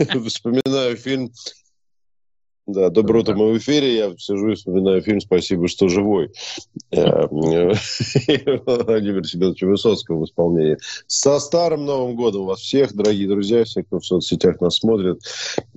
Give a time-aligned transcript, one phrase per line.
[0.28, 1.32] вспоминаю фильм
[2.72, 3.96] да, добро мы в эфире.
[3.96, 6.30] Я сижу и вспоминаю фильм «Спасибо, что живой».
[6.90, 10.76] Э, Владимира Семеновича Высоцкого в исполнении.
[11.06, 15.20] Со Старым Новым годом вас всех, дорогие друзья, все, кто в соцсетях нас смотрит.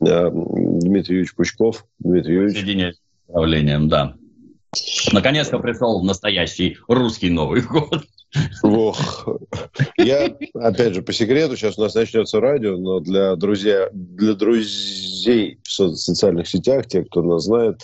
[0.06, 1.86] Э, Дмитрий Юрьевич Пучков.
[2.00, 2.58] Дмитрий Юрьевич.
[2.58, 4.16] Соединяюсь с управлением, да.
[5.12, 8.04] Наконец-то пришел настоящий русский Новый год.
[8.64, 9.28] Ох.
[9.98, 15.60] Я, опять же, по секрету, сейчас у нас начнется радио, но для, друзья, для друзей
[15.64, 17.82] в социальных сетях, те, кто нас знает,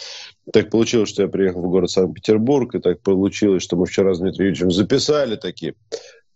[0.52, 4.20] так получилось, что я приехал в город Санкт-Петербург, и так получилось, что мы вчера с
[4.20, 5.76] Дмитрием Юрьевичем записали такие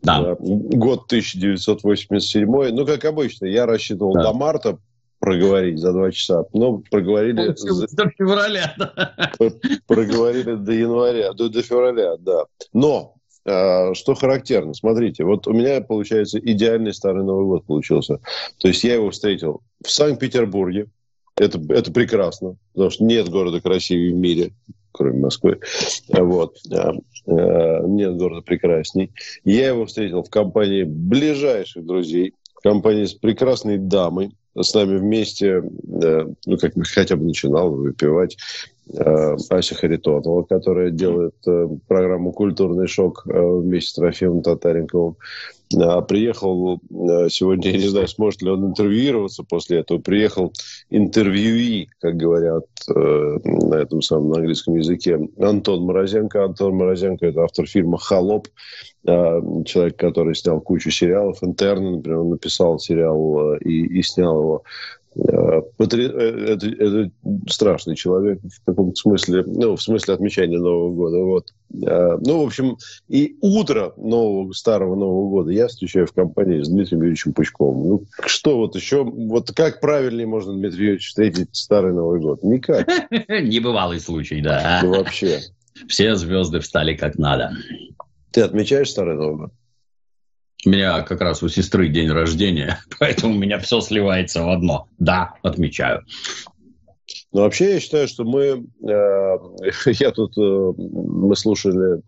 [0.04, 0.36] да.
[0.40, 2.46] Год 1987.
[2.46, 4.24] Ну, как обычно, я рассчитывал да.
[4.24, 4.78] до марта
[5.20, 6.44] проговорить за два часа.
[6.54, 7.54] Но проговорили...
[7.56, 7.88] За...
[7.96, 9.32] До февраля, да.
[9.88, 12.44] Проговорили до января, до, до февраля, да.
[12.74, 18.20] Но что характерно, смотрите, вот у меня, получается, идеальный Старый Новый год получился.
[18.58, 20.88] То есть я его встретил в Санкт-Петербурге.
[21.36, 24.54] Это, это прекрасно, потому что нет города красивее в мире,
[24.92, 25.60] кроме Москвы.
[26.10, 26.58] Вот.
[26.72, 26.94] А,
[27.26, 29.12] а, нет города прекрасней.
[29.44, 35.64] Я его встретил в компании ближайших друзей, в компании с прекрасной дамой, с нами вместе,
[35.84, 38.73] ну, как хотя бы начинал выпивать, Э,
[39.50, 45.16] Ася Харитонова, которая делает э, программу «Культурный шок» э, вместе с Трофимом Татаренковым.
[45.76, 46.80] А приехал
[47.30, 50.54] сегодня, я не знаю, сможет ли он интервьюироваться после этого, приехал
[50.92, 56.44] интервьюи, как говорят на этом самом английском языке, Антон Морозенко.
[56.44, 58.50] Антон Морозенко– это автор фильма «Холоп»,
[59.04, 61.40] человек, который снял кучу сериалов.
[61.42, 64.64] «Интерны», например, он написал сериал и, и снял его
[65.16, 67.12] Э, это, это, это
[67.48, 71.18] страшный человек в таком смысле, ну, в смысле отмечания Нового года.
[71.20, 71.54] Вот.
[71.86, 76.70] Э, ну, в общем, и утро нового, старого Нового года я встречаю в компании с
[76.70, 77.88] Дмитрием Юрьевичем Пучковым.
[77.88, 82.44] Ну, что вот еще, вот как правильнее можно, Дмитрий Юрьевич, встретить старый Новый год?
[82.44, 82.88] Никак.
[83.12, 84.82] Небывалый случай, да.
[84.84, 85.40] Ну, вообще.
[85.88, 87.52] Все звезды встали как надо.
[88.32, 89.52] Ты отмечаешь старый Новый год?
[90.66, 94.88] У меня как раз у сестры день рождения, поэтому у меня все сливается в одно.
[95.00, 96.04] Да, отмечаю.
[97.34, 99.38] Но вообще я считаю, что мы, э,
[99.92, 102.02] я тут, э, мы слушали,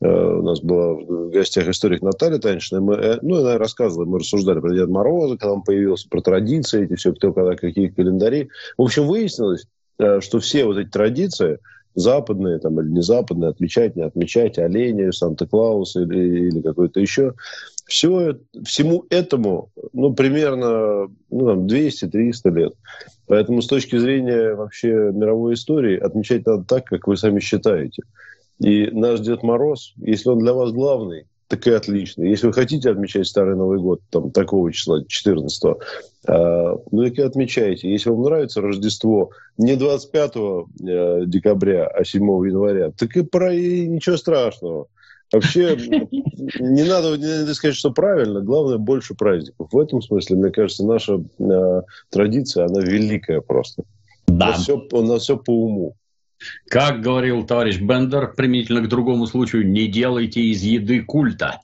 [0.00, 4.18] э, у нас была в гостях историк Наталья Танечная, мы, э, ну, она рассказывала, мы
[4.18, 8.48] рассуждали про Деда Мороза, когда он появился, про традиции эти все, кто когда какие календари.
[8.78, 9.66] В общем, выяснилось,
[9.98, 11.58] э, что все вот эти традиции,
[11.94, 17.34] западные там, или не западные, отмечать, не отмечать, оленя, Санта-Клауса или, или какой-то еще,
[17.90, 22.72] все, всему этому ну, примерно ну, 200-300 лет.
[23.26, 28.02] Поэтому с точки зрения вообще мировой истории отмечать надо так, как вы сами считаете.
[28.60, 32.22] И наш Дед Мороз, если он для вас главный, так и отлично.
[32.22, 37.22] Если вы хотите отмечать Старый Новый год, там, такого числа, 14 э, ну, так и
[37.22, 37.90] отмечайте.
[37.90, 43.88] Если вам нравится Рождество не 25 э, декабря, а 7 января, так и, про, и
[43.88, 44.86] ничего страшного.
[45.32, 49.68] Вообще, не надо, не надо сказать, что правильно, главное больше праздников.
[49.70, 53.84] В этом смысле, мне кажется, наша э, традиция, она великая просто.
[54.26, 54.46] Да.
[54.46, 55.96] У нас, все, у нас все по уму.
[56.68, 61.60] Как говорил товарищ Бендер, применительно к другому случаю, не делайте из еды культа.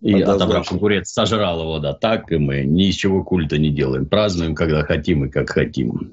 [0.00, 0.34] И Однозначно.
[0.34, 4.06] отобрав конкурент, сожрал его, да, так и мы ничего культа не делаем.
[4.06, 6.12] Празднуем, когда хотим и как хотим.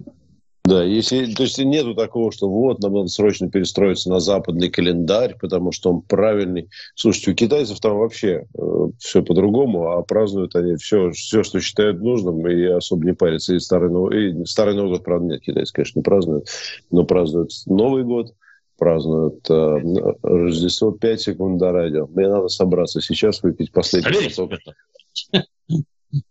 [0.65, 5.37] Да, если, то есть нету такого, что вот, нам надо срочно перестроиться на западный календарь,
[5.39, 6.69] потому что он правильный.
[6.95, 12.01] Слушайте, у китайцев там вообще э, все по-другому, а празднуют они все, все, что считают
[12.01, 13.53] нужным, и особо не парятся.
[13.53, 16.47] И Старый Новый, и Старый Новый год, правда, нет, китайцы, конечно, не празднуют,
[16.89, 18.33] но празднуют Новый год,
[18.79, 19.79] празднуют э,
[20.23, 22.07] Рождество 5 секунд до радио.
[22.07, 24.09] Мне надо собраться сейчас выпить последний.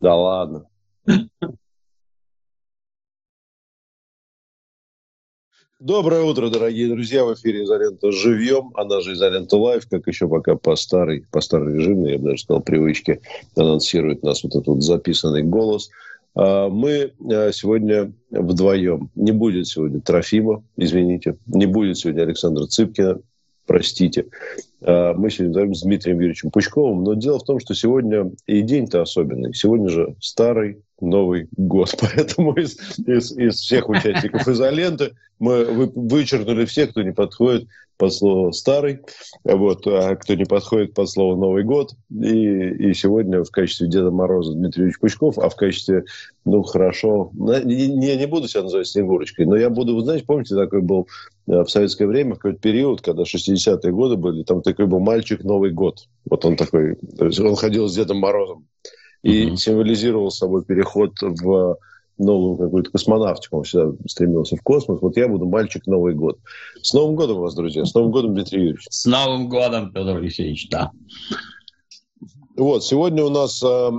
[0.00, 0.66] Да ладно.
[5.84, 7.26] Доброе утро, дорогие друзья.
[7.26, 11.74] В эфире «Изолента живьем», она же «Изолента live», как еще пока по старой, по старой
[11.74, 13.20] режимной, я бы даже сказал, привычке
[13.54, 15.90] анонсирует нас вот этот вот записанный голос.
[16.34, 19.10] А, мы а, сегодня вдвоем.
[19.14, 21.36] Не будет сегодня Трофима, извините.
[21.44, 23.20] Не будет сегодня Александра Цыпкина,
[23.66, 24.28] простите.
[24.80, 27.04] А, мы сегодня говорим с Дмитрием Юрьевичем Пучковым.
[27.04, 29.52] Но дело в том, что сегодня и день-то особенный.
[29.52, 31.94] Сегодня же старый Новый год.
[32.00, 38.12] Поэтому из, из, из всех участников изоленты мы вы, вычеркнули всех, кто не подходит под
[38.12, 39.00] слово «старый»,
[39.44, 41.92] вот, а кто не подходит под слово «Новый год».
[42.10, 46.04] И, и сегодня в качестве Деда Мороза Дмитрий Ильич Пучков, а в качестве,
[46.44, 50.56] ну, хорошо, не, не, не буду себя называть Снегурочкой, но я буду, вы знаете, помните,
[50.56, 51.08] такой был
[51.46, 55.44] э, в советское время, в какой-то период, когда 60-е годы были, там такой был мальчик
[55.44, 56.08] Новый год.
[56.28, 58.66] Вот он такой, он ходил с Дедом Морозом
[59.24, 59.56] и угу.
[59.56, 61.78] символизировал собой переход в
[62.18, 65.00] новую какую-то космонавтику, он всегда стремился в космос.
[65.00, 66.38] Вот я буду мальчик Новый год.
[66.80, 67.84] С Новым годом вас, друзья!
[67.84, 68.86] С Новым годом, Дмитрий Юрьевич!
[68.90, 70.92] С Новым годом, Петр Алексеевич, да.
[72.56, 73.90] Вот, сегодня у нас, э,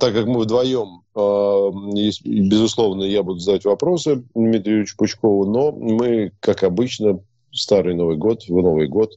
[0.00, 6.32] так как мы вдвоем, э, безусловно, я буду задать вопросы Дмитрию Юрьевичу Пучкову, но мы,
[6.40, 7.20] как обычно,
[7.52, 9.12] старый Новый год, в Новый год,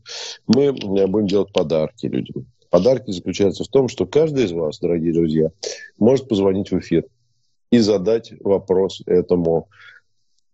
[0.45, 2.45] мы будем делать подарки людям.
[2.75, 5.49] Подарки заключаются в том, что каждый из вас, дорогие друзья,
[5.97, 7.05] может позвонить в эфир
[7.71, 9.69] и задать вопрос этому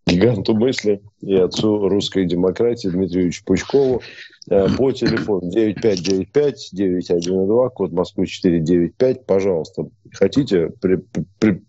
[0.06, 4.03] гиганту мысли и отцу русской демократии Дмитрию Юрьевичу Пучкову
[4.51, 9.25] э, по телефону 9595-9112, код Москвы 495.
[9.25, 11.00] Пожалуйста, хотите при,
[11.39, 11.63] при,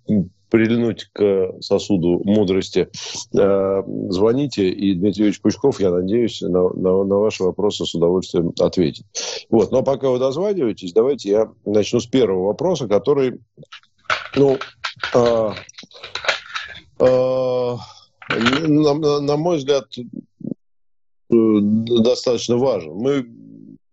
[0.53, 2.91] прильнуть к сосуду мудрости,
[3.35, 8.53] э, звоните, и Дмитрий Юрьевич Пучков, я надеюсь, на, на, на ваши вопросы с удовольствием
[8.61, 9.07] ответит.
[9.49, 9.73] Вот.
[9.73, 13.41] Но пока вы дозваниваетесь, давайте я начну с первого вопроса, который,
[14.37, 14.59] ну,
[15.15, 15.51] э,
[17.01, 17.77] э,
[18.29, 20.05] на, на мой взгляд, э,
[21.31, 22.93] достаточно важен.
[22.93, 23.27] Мы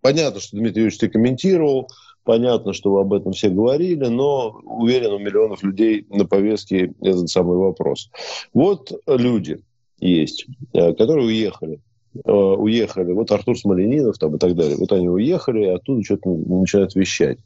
[0.02, 1.88] понятно, что Дмитрий Юрьевич ты комментировал,
[2.30, 7.28] понятно, что вы об этом все говорили, но уверен, у миллионов людей на повестке этот
[7.28, 8.12] самый вопрос.
[8.54, 9.64] Вот люди
[10.00, 11.80] есть, э, которые уехали
[12.26, 16.96] уехали, вот Артур Смоленинов там и так далее, вот они уехали, и оттуда что-то начинают
[16.96, 17.38] вещать.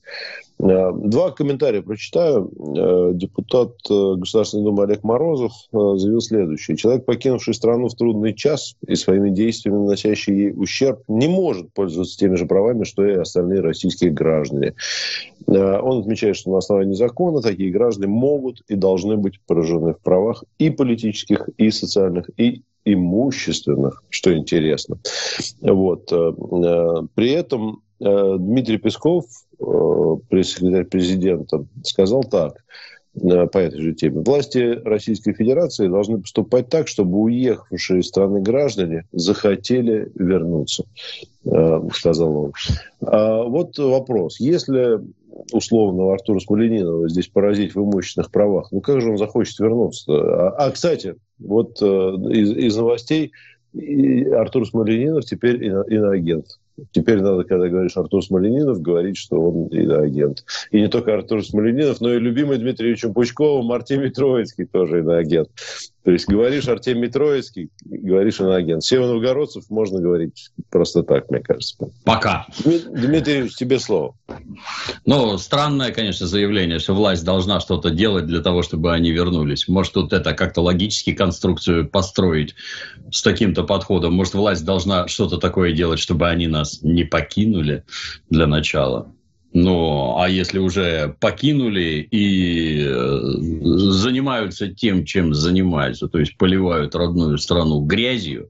[0.59, 2.51] Э, два комментария прочитаю.
[2.77, 6.77] Э, депутат Государственной Думы Олег Морозов заявил следующее.
[6.77, 12.17] Человек, покинувший страну в трудный час и своими действиями наносящий ей ущерб, не может пользоваться
[12.17, 14.75] теми же правами, что и остальные российские граждане.
[15.47, 20.43] Он отмечает, что на основании закона такие граждане могут и должны быть поражены в правах
[20.57, 24.97] и политических, и социальных, и имущественных, что интересно.
[25.61, 26.11] Вот.
[26.11, 29.25] Э, э, при этом э, Дмитрий Песков,
[30.29, 32.63] пресс-секретарь президента, сказал так
[33.13, 34.21] по этой же теме.
[34.21, 40.85] Власти Российской Федерации должны поступать так, чтобы уехавшие из страны граждане захотели вернуться,
[41.93, 42.53] сказал он.
[43.05, 44.39] А вот вопрос.
[44.39, 44.99] Если
[45.51, 50.11] условного Артура Смоленинова здесь поразить в имущественных правах, ну как же он захочет вернуться?
[50.11, 53.31] А, а кстати, вот э, из, из новостей
[54.33, 56.59] Артур Смоленинов теперь иноагент.
[56.91, 60.43] Теперь надо, когда говоришь Артур Смоленинов, говорить, что он иноагент.
[60.71, 65.49] И не только Артур Смоленинов, но и любимый Дмитрий Ильичем Пучковым Артемий Троицкий тоже иноагент.
[66.03, 68.83] То есть говоришь Артемий Троицкий, говоришь иноагент.
[68.83, 71.77] Сева Новгородцев можно говорить просто так, мне кажется.
[72.03, 72.45] Пока.
[72.65, 74.15] Дмитрий Ильич, тебе слово.
[75.05, 79.69] Ну, странное, конечно, заявление, что власть должна что-то делать для того, чтобы они вернулись.
[79.69, 82.53] Может, тут это как-то логически конструкцию построить
[83.09, 84.13] с таким-то подходом.
[84.13, 87.85] Может, власть должна что-то такое делать, чтобы они нас не покинули
[88.29, 89.13] для начала.
[89.53, 93.19] Ну, а если уже покинули и э,
[93.91, 98.49] занимаются тем, чем занимаются, то есть поливают родную страну грязью,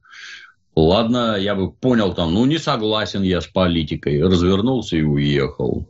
[0.78, 5.86] ладно, я бы понял там, ну, не согласен я с политикой, развернулся и уехал.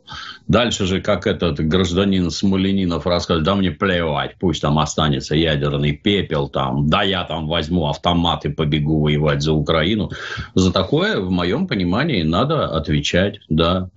[0.48, 6.48] Дальше же, как этот гражданин Смоленинов рассказывает, да мне плевать, пусть там останется ядерный пепел,
[6.48, 10.10] там, да я там возьму автомат и побегу воевать за Украину.
[10.56, 13.90] За такое, в моем понимании, надо отвечать, да.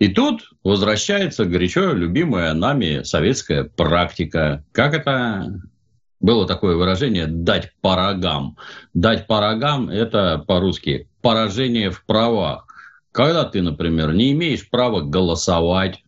[0.00, 4.64] И тут возвращается горячо любимая нами советская практика.
[4.72, 5.60] Как это
[6.20, 8.56] было такое выражение «дать по рогам».
[8.94, 12.66] «Дать по рогам»– это по-русски «поражение в правах».
[13.12, 16.02] Когда ты, например, не имеешь права голосовать,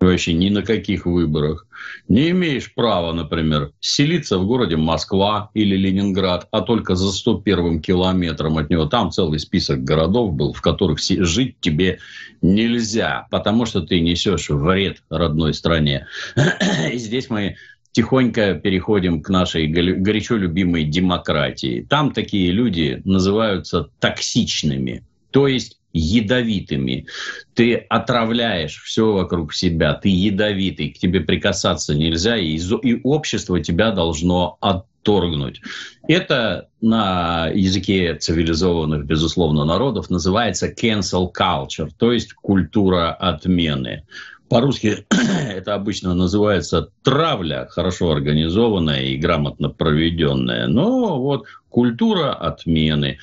[0.00, 1.66] вообще ни на каких выборах.
[2.08, 8.58] Не имеешь права, например, селиться в городе Москва или Ленинград, а только за 101 километром
[8.58, 8.86] от него.
[8.86, 11.98] Там целый список городов был, в которых жить тебе
[12.42, 16.06] нельзя, потому что ты несешь вред родной стране.
[16.92, 17.56] И здесь мы
[17.92, 21.86] тихонько переходим к нашей горячо любимой демократии.
[21.88, 25.04] Там такие люди называются токсичными.
[25.30, 27.06] То есть ядовитыми.
[27.54, 33.92] Ты отравляешь все вокруг себя, ты ядовитый, к тебе прикасаться нельзя, и, и общество тебя
[33.92, 35.62] должно отторгнуть.
[36.08, 44.04] Это на языке цивилизованных, безусловно, народов называется cancel culture, то есть культура отмены.
[44.48, 45.06] По-русски
[45.50, 50.66] это обычно называется травля, хорошо организованная и грамотно проведенная.
[50.66, 53.18] Но вот культура отмены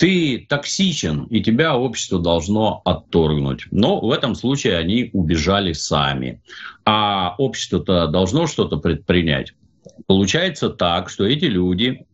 [0.00, 3.66] ты токсичен, и тебя общество должно отторгнуть.
[3.70, 6.40] Но в этом случае они убежали сами.
[6.86, 9.52] А общество-то должно что-то предпринять.
[10.06, 12.06] Получается так, что эти люди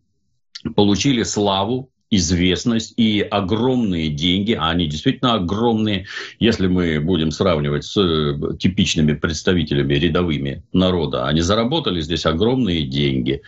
[0.75, 6.07] получили славу известность и огромные деньги, а они действительно огромные,
[6.39, 13.41] если мы будем сравнивать с э, типичными представителями рядовыми народа, они заработали здесь огромные деньги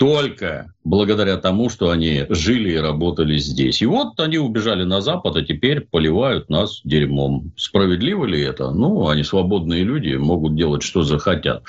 [0.00, 3.82] только благодаря тому, что они жили и работали здесь.
[3.82, 7.52] И вот они убежали на Запад, а теперь поливают нас дерьмом.
[7.58, 8.70] Справедливо ли это?
[8.70, 11.64] Ну, они свободные люди, могут делать, что захотят.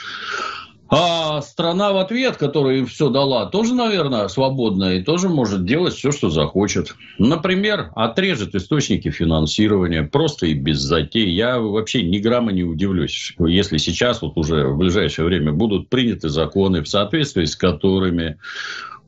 [0.93, 5.93] А страна в ответ, которая им все дала, тоже, наверное, свободная и тоже может делать
[5.93, 6.95] все, что захочет.
[7.17, 11.29] Например, отрежет источники финансирования просто и без затей.
[11.29, 16.27] Я вообще ни грамма не удивлюсь, если сейчас вот уже в ближайшее время будут приняты
[16.27, 18.37] законы, в соответствии с которыми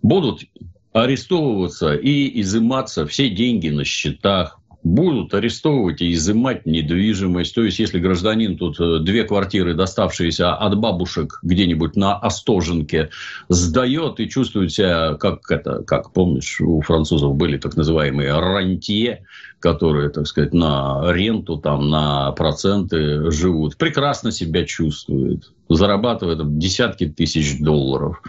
[0.01, 0.43] будут
[0.93, 7.55] арестовываться и изыматься все деньги на счетах, будут арестовывать и изымать недвижимость.
[7.55, 13.09] То есть, если гражданин тут э, две квартиры, доставшиеся от бабушек где-нибудь на Остоженке,
[13.49, 19.25] сдает и чувствует себя, как это, как помнишь, у французов были так называемые рантье,
[19.59, 27.59] которые, так сказать, на ренту, там, на проценты живут, прекрасно себя чувствует, зарабатывает десятки тысяч
[27.59, 28.21] долларов.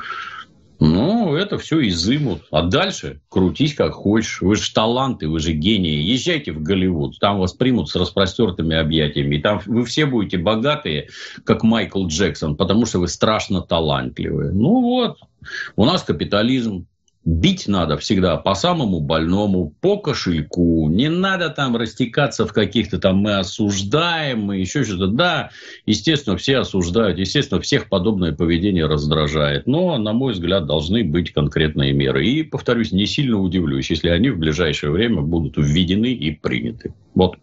[0.81, 2.43] Ну, это все изымут.
[2.50, 4.40] А дальше крутись как хочешь.
[4.40, 6.02] Вы же таланты, вы же гении.
[6.02, 7.19] Езжайте в Голливуд.
[7.21, 9.37] Там вас примут с распростертыми объятиями.
[9.37, 11.09] И там вы все будете богатые,
[11.45, 14.52] как Майкл Джексон, потому что вы страшно талантливые.
[14.52, 15.19] Ну вот.
[15.76, 16.87] У нас капитализм.
[17.25, 20.90] Бить надо всегда по самому больному, по кошельку.
[20.90, 25.07] Не надо там растекаться в каких-то там мы осуждаем, мы еще что-то.
[25.07, 25.50] Да,
[25.87, 27.19] естественно, все осуждают.
[27.19, 29.66] Естественно, всех подобное поведение раздражает.
[29.66, 32.26] Но, на мой взгляд, должны быть конкретные меры.
[32.26, 36.93] И, повторюсь, не сильно удивлюсь, если они в ближайшее время будут введены и приняты.
[37.14, 37.37] Вот.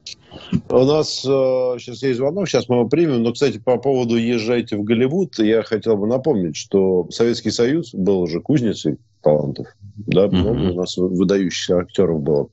[0.69, 3.23] У нас э, сейчас есть звонок, сейчас мы его примем.
[3.23, 8.21] Но, кстати, по поводу «Езжайте в Голливуд», я хотел бы напомнить, что Советский Союз был
[8.21, 9.67] уже кузницей талантов.
[10.07, 10.71] Да, много mm-hmm.
[10.71, 12.49] у нас выдающихся актеров было.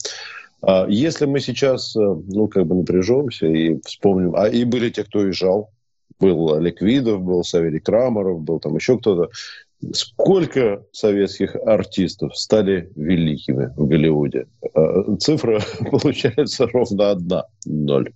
[0.62, 5.04] А если мы сейчас, э, ну, как бы напряжемся и вспомним, а и были те,
[5.04, 5.70] кто уезжал,
[6.18, 9.30] был Олег Видов, был Савелий Крамаров, был там еще кто-то.
[9.92, 14.46] Сколько советских артистов стали великими в Голливуде?
[14.74, 15.60] А, цифра
[15.90, 18.12] получается ровно одна– ноль.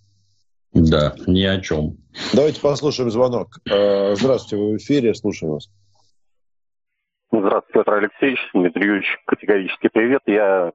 [0.74, 1.98] Да, ни о чем.
[2.32, 3.60] Давайте послушаем звонок.
[3.70, 5.68] А, здравствуйте, вы в эфире, слушаем вас.
[7.34, 10.20] Здравствуйте, Петр Алексеевич, Дмитрий Юрьевич, категорический привет.
[10.26, 10.70] Я,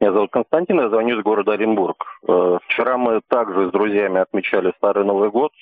[0.00, 2.04] меня зовут Константин, я звоню из города Оренбург.
[2.26, 5.52] Э, вчера мы также с друзьями отмечали Старый Новый год,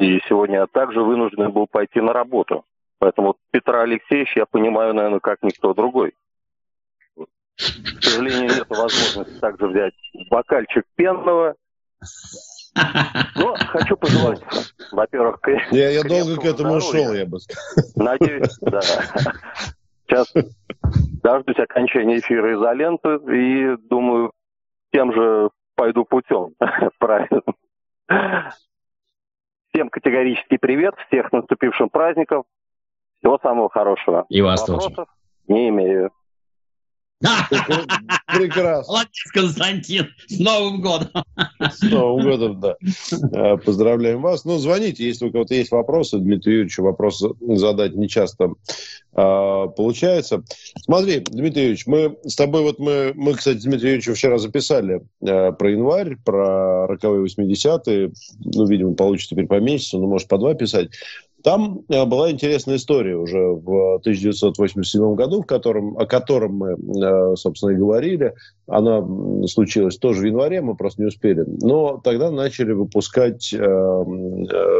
[0.00, 2.64] и сегодня я также вынужден был пойти на работу.
[2.98, 6.12] Поэтому Петра Алексеевич я понимаю, наверное, как никто другой.
[7.16, 9.94] К сожалению, нет возможности также взять
[10.28, 11.54] бокальчик пенного.
[13.36, 14.40] Но хочу пожелать,
[14.92, 15.38] во-первых,
[15.70, 17.04] я, я долго к этому здоровья.
[17.04, 17.84] шел, я бы сказал.
[17.96, 18.80] Надеюсь, да.
[20.06, 20.32] Сейчас
[21.22, 24.32] дождусь окончания эфира изоленты и думаю,
[24.92, 26.54] тем же пойду путем.
[26.98, 27.42] Правильно.
[29.70, 32.46] Всем категорический привет, всех наступившим праздников.
[33.18, 34.26] Всего самого хорошего.
[34.28, 35.08] И вас Вопросов тоже.
[35.48, 36.10] не имею.
[37.20, 38.92] Прекрасно.
[38.92, 40.06] Молодец, Константин.
[40.28, 41.08] С Новым годом.
[41.60, 42.76] С Новым годом, да.
[43.32, 44.44] Э, поздравляем вас.
[44.44, 46.18] Ну, звоните, если у кого-то есть вопросы.
[46.18, 48.52] Дмитрию Юрьевичу вопрос задать не часто
[49.20, 50.44] а, получается.
[50.80, 55.52] Смотри, Дмитрий Юрьевич, мы с тобой, вот мы, мы кстати, Дмитрий Юрьевич вчера записали э,
[55.52, 58.12] про январь, про роковые 80-е.
[58.44, 60.90] Ну, видимо, получится теперь по месяцу, ну, может, по два писать.
[61.42, 67.36] Там э, была интересная история уже в 1987 году, в котором, о котором мы, э,
[67.36, 68.34] собственно, и говорили.
[68.68, 69.04] Она
[69.46, 71.44] случилась тоже в январе, мы просто не успели.
[71.62, 74.04] Но тогда начали выпускать, э,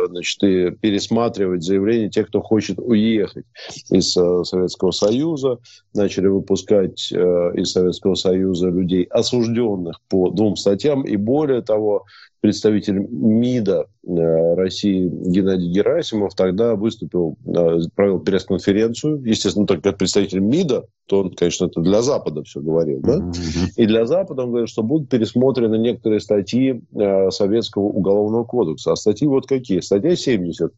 [0.09, 3.47] значит, и пересматривать заявления тех, кто хочет уехать
[3.91, 5.59] из Советского Союза.
[5.95, 11.03] Начали выпускать из Советского Союза людей, осужденных по двум статьям.
[11.03, 12.05] И более того,
[12.41, 19.23] представитель МИДа э, России Геннадий Герасимов тогда выступил, э, провел пресс-конференцию.
[19.25, 23.01] Естественно, только как представитель МИДа, то он, конечно, это для Запада все говорил.
[23.01, 23.33] Да?
[23.79, 28.91] И для Запада он говорит, что будут пересмотрены некоторые статьи э, Советского уголовного кодекса.
[28.91, 29.79] А статьи вот какие?
[29.79, 30.73] Статья 70.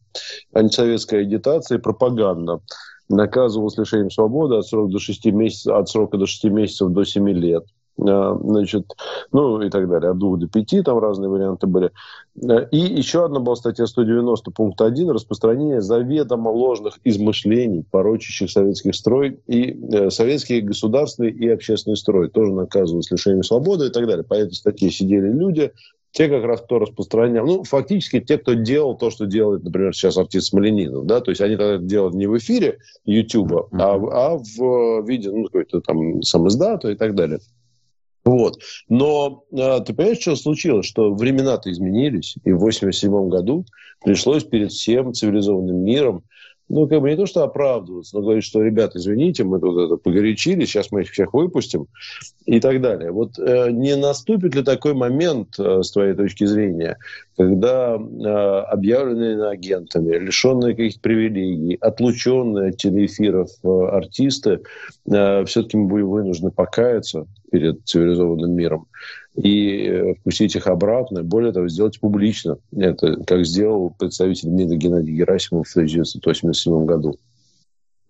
[0.53, 2.59] Антисоветская агитация и пропаганда
[3.09, 7.03] наказывал с лишением свободы от срока до 6 месяцев, от срока до 6 месяцев до
[7.03, 7.65] 7 лет.
[8.01, 8.85] Э, значит,
[9.31, 11.91] ну и так далее, от двух до пяти, там разные варианты были.
[12.41, 18.93] Э, и еще одна была статья 190, пункт 1, распространение заведомо ложных измышлений, порочащих советский
[18.93, 24.23] строй и э, советский государственный и общественный строй, тоже наказывают лишением свободы и так далее.
[24.23, 25.71] По этой статье сидели люди,
[26.11, 30.17] те как раз, кто распространял, ну, фактически те, кто делал то, что делает, например, сейчас
[30.17, 33.79] артист Смоленинов, да, то есть они тогда делают не в эфире Ютуба, mm-hmm.
[33.79, 37.39] а, а в виде, ну, какой-то там самоиздата и так далее.
[38.23, 38.59] Вот.
[38.87, 40.85] Но а, ты понимаешь, что случилось?
[40.85, 43.65] Что времена-то изменились, и в 1987 году
[44.03, 46.23] пришлось перед всем цивилизованным миром
[46.69, 49.97] ну, как бы не то, что оправдываться, но говорить, что, ребята, извините, мы тут это
[49.97, 51.87] погорячились, сейчас мы их всех выпустим
[52.45, 53.11] и так далее.
[53.11, 56.97] Вот э, не наступит ли такой момент, э, с твоей точки зрения,
[57.37, 58.27] когда э,
[58.69, 64.61] объявленные агентами, лишенные каких-то привилегий, отлученные от телеэфиров э, артисты,
[65.11, 68.87] э, все-таки мы будем вынуждены покаяться перед цивилизованным миром
[69.35, 72.57] и э, впустить их обратно, более того, сделать публично.
[72.75, 77.17] Это как сделал представитель МИДа Геннадий Герасимов в 1987 году.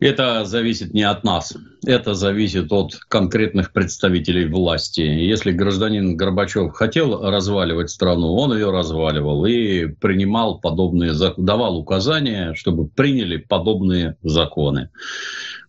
[0.02, 5.02] Это зависит не от нас, это зависит от конкретных представителей власти.
[5.02, 12.88] Если гражданин Горбачев хотел разваливать страну, он ее разваливал и принимал подобные, давал указания, чтобы
[12.88, 14.90] приняли подобные законы.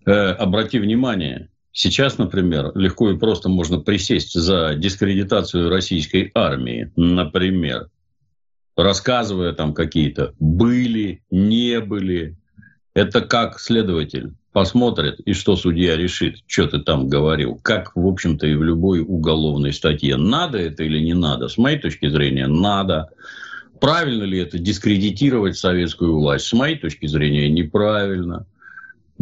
[0.07, 7.89] Э, обрати внимание, Сейчас, например, легко и просто можно присесть за дискредитацию российской армии, например,
[8.77, 12.37] рассказывая там какие-то были, не были.
[12.95, 17.59] Это как следователь посмотрит, и что судья решит, что ты там говорил.
[17.63, 20.17] Как, в общем-то, и в любой уголовной статье.
[20.19, 21.49] Надо это или не надо?
[21.49, 23.09] С моей точки зрения, надо.
[23.81, 26.47] Правильно ли это дискредитировать советскую власть?
[26.47, 28.47] С моей точки зрения, неправильно.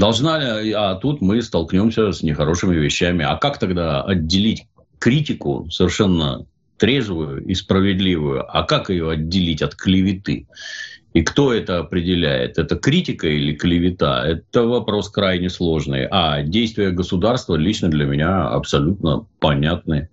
[0.01, 0.41] Должна
[0.77, 3.23] а тут мы столкнемся с нехорошими вещами.
[3.23, 4.67] А как тогда отделить
[4.99, 6.47] критику совершенно
[6.79, 10.47] трезвую и справедливую, а как ее отделить от клеветы?
[11.13, 12.57] И кто это определяет?
[12.57, 14.27] Это критика или клевета?
[14.27, 16.07] Это вопрос крайне сложный.
[16.11, 20.09] А действия государства лично для меня абсолютно понятны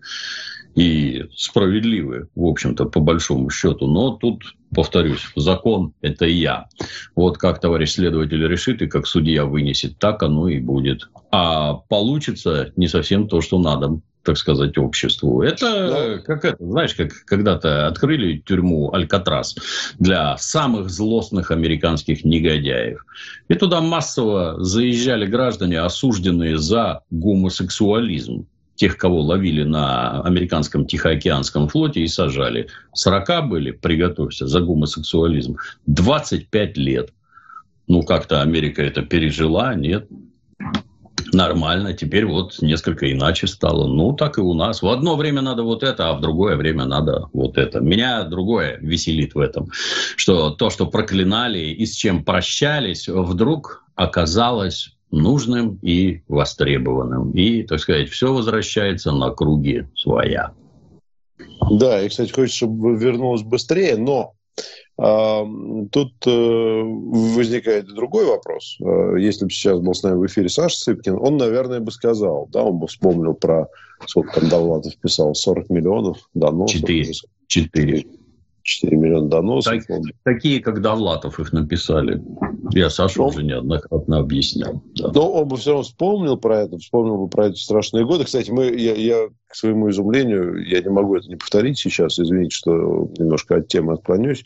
[0.77, 3.87] и справедливы, в общем-то, по большому счету.
[3.87, 4.43] Но тут,
[4.75, 6.67] повторюсь, закон– это я.
[7.15, 11.09] Вот как товарищ следователь решит и как судья вынесет, так оно и будет.
[11.31, 15.41] А получится не совсем то, что надо так сказать, обществу.
[15.41, 19.55] Это как это, знаешь, как когда-то открыли тюрьму Алькатрас
[19.99, 23.05] для самых злостных американских негодяев.
[23.47, 32.01] И туда массово заезжали граждане, осужденные за гомосексуализм тех, кого ловили на американском Тихоокеанском флоте
[32.01, 32.67] и сажали.
[32.93, 35.57] 40 были, приготовься, за гомосексуализм.
[35.87, 37.09] 25 лет.
[37.87, 40.07] Ну, как-то Америка это пережила, нет?
[41.33, 43.87] Нормально, теперь вот несколько иначе стало.
[43.87, 44.81] Ну, так и у нас.
[44.81, 47.79] В одно время надо вот это, а в другое время надо вот это.
[47.79, 49.69] Меня другое веселит в этом,
[50.15, 57.31] что то, что проклинали и с чем прощались, вдруг оказалось нужным и востребованным.
[57.31, 60.53] И, так сказать, все возвращается на круги своя.
[61.71, 64.33] Да, и, кстати, хочется, чтобы вернулось быстрее, но
[64.99, 65.45] а,
[65.91, 68.77] тут э, возникает другой вопрос.
[68.81, 72.47] А, если бы сейчас был с нами в эфире Саша Цыпкин, он, наверное, бы сказал,
[72.51, 73.67] да, он бы вспомнил про,
[74.07, 76.79] сколько там Довлатов писал, 40 миллионов доносов.
[76.79, 77.13] Четыре.
[77.47, 78.07] Четыре.
[78.67, 79.86] 4 миллиона доносов.
[79.88, 82.21] Так, такие, как Довлатов их написали.
[82.71, 84.84] Я Сашу но, уже неоднократно объяснял.
[84.95, 85.12] Да.
[85.13, 88.25] Но он бы все равно вспомнил про это, вспомнил бы про эти страшные годы.
[88.25, 92.58] Кстати, мы, я, я к своему изумлению, я не могу это не повторить сейчас, извините,
[92.58, 94.43] что немножко от темы отклонюсь.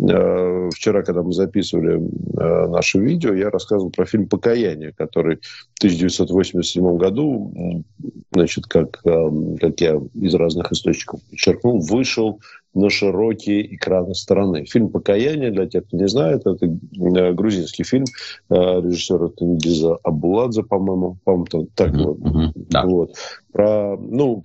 [0.00, 5.36] Э, вчера, когда мы записывали э, наше видео, я рассказывал про фильм «Покаяние», который
[5.74, 7.84] в 1987 году,
[8.32, 12.40] значит, как, э, как я из разных источников подчеркнул, вышел
[12.74, 14.64] на широкие экраны страны.
[14.64, 18.04] Фильм «Покаяние», для тех, кто не знает, это э, грузинский фильм
[18.50, 22.04] э, режиссера Тенгиза Абуладзе, по-моему, по-моему, так mm-hmm.
[22.04, 22.52] вот, mm-hmm.
[22.70, 22.84] Да.
[22.84, 23.14] вот,
[23.52, 24.40] про, ну,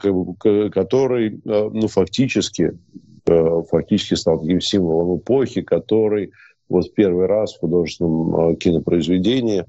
[0.71, 2.77] который, э, ну, фактически,
[3.25, 6.31] фактически стал таким символом эпохи, который
[6.69, 9.65] вот первый раз в художественном кинопроизведении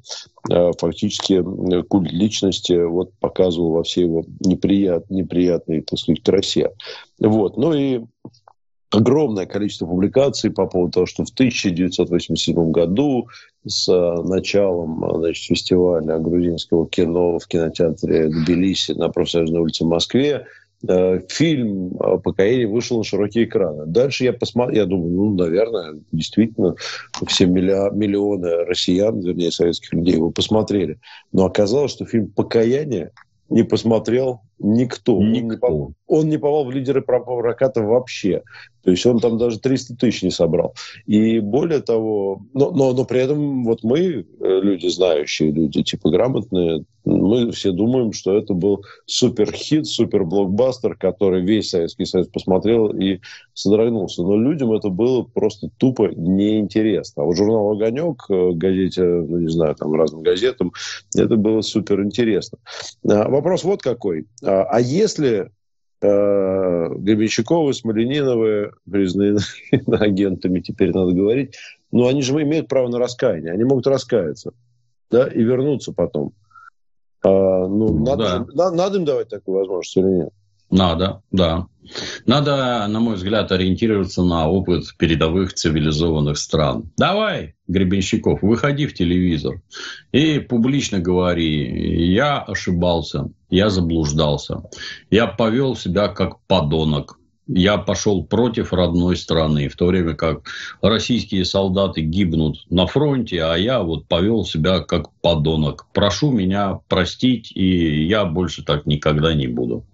[0.79, 1.43] фактически
[1.83, 6.71] культ личности вот показывал во всей его неприят, неприятной, так сказать, красе.
[7.21, 7.57] Вот.
[7.57, 8.01] Ну и
[8.94, 13.28] огромное количество публикаций по поводу того, что в 1987 году
[13.66, 19.88] с э, началом э, значит, фестиваля грузинского кино в кинотеатре Тбилиси на профсоюзной улице в
[19.88, 20.46] Москве
[20.87, 21.90] э, фильм
[22.22, 23.87] «Покаяние» вышел на широкие экраны.
[23.87, 26.76] Дальше я посмотрел, я думаю, ну, наверное, действительно,
[27.26, 30.98] все миллионы россиян, вернее, советских людей его посмотрели.
[31.33, 33.11] Но оказалось, что фильм «Покаяние»
[33.50, 35.21] не посмотрел никто.
[35.23, 35.67] никто.
[35.67, 38.43] Он, не, он не попал в лидеры проката вообще.
[38.85, 40.75] То есть он там даже 300 тысяч не собрал.
[41.07, 46.11] И более того, но, но, но при этом вот мы, э, люди знающие, люди типа
[46.11, 53.21] грамотные, мы все думаем, что это был супер-хит, супер-блокбастер, который весь Советский Союз посмотрел и
[53.53, 54.23] содрогнулся.
[54.23, 57.23] Но людям это было просто тупо неинтересно.
[57.23, 60.73] А вот журнал «Огонек», э, газете, ну, не знаю, там разным газетам,
[61.14, 62.59] это было супер интересно.
[63.09, 64.27] А, вопрос вот какой.
[64.46, 65.50] А, а если
[66.00, 69.38] э, Гребенщиковы, Смолениновы, признаны
[69.87, 71.57] агентами, теперь надо говорить,
[71.90, 74.52] но они же имеют право на раскаяние, они могут раскаяться,
[75.11, 76.33] да, и вернуться потом.
[77.22, 77.28] А,
[77.66, 78.38] ну, надо, да.
[78.38, 80.30] же, на, надо им давать такую возможность или нет?
[80.75, 81.69] Надо, да.
[82.27, 86.91] Надо, на мой взгляд, ориентироваться на опыт передовых цивилизованных стран.
[86.97, 89.63] Давай, Гребенщиков, выходи в телевизор
[90.11, 94.65] и публично говори, я ошибался, я заблуждался,
[95.11, 100.42] я повел себя как подонок, я пошел против родной страны, в то время как
[100.80, 105.87] российские солдаты гибнут на фронте, а я вот повел себя как подонок.
[105.92, 109.85] Прошу меня простить, и я больше так никогда не буду.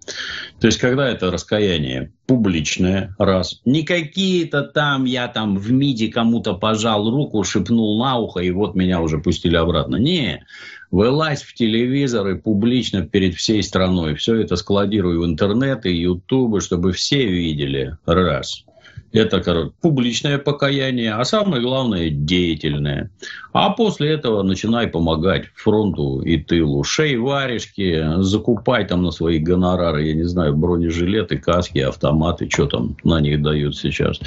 [0.59, 6.53] То есть, когда это раскаяние публичное, раз, не какие-то там, я там в МИДе кому-то
[6.53, 9.97] пожал руку, шепнул на ухо, и вот меня уже пустили обратно.
[9.97, 10.45] Не,
[10.91, 14.15] вылазь в телевизор и публично перед всей страной.
[14.15, 17.97] Все это складируй в интернет и ютубы, чтобы все видели.
[18.05, 18.65] Раз.
[19.13, 23.11] Это, короче, публичное покаяние, а самое главное– деятельное.
[23.51, 26.83] А после этого начинай помогать фронту и тылу.
[26.83, 32.95] Шей варежки, закупай там на свои гонорары, я не знаю, бронежилеты, каски, автоматы, что там
[33.03, 34.17] на них дают сейчас.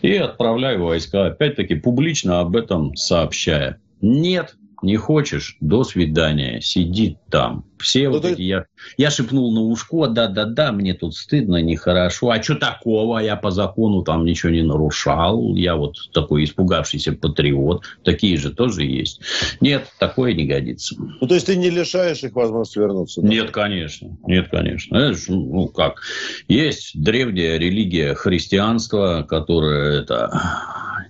[0.00, 3.78] И отправляй войска, опять-таки, публично об этом сообщая.
[4.00, 7.64] Нет, не хочешь, до свидания, сиди там.
[7.78, 8.32] Все ну, вот ты...
[8.32, 8.66] эти, я,
[8.98, 12.30] я шепнул на ушко, да-да-да, мне тут стыдно, нехорошо.
[12.30, 13.18] А что такого?
[13.18, 15.54] Я по закону там ничего не нарушал.
[15.54, 17.84] Я вот такой испугавшийся патриот.
[18.04, 19.20] Такие же тоже есть.
[19.60, 20.94] Нет, такое не годится.
[20.98, 23.22] Ну, то есть ты не лишаешь их возможности вернуться?
[23.22, 23.28] Да?
[23.28, 24.16] Нет, конечно.
[24.26, 24.96] Нет, конечно.
[24.96, 26.02] Это ж, ну, как?
[26.48, 30.30] Есть древняя религия христианства, которая это...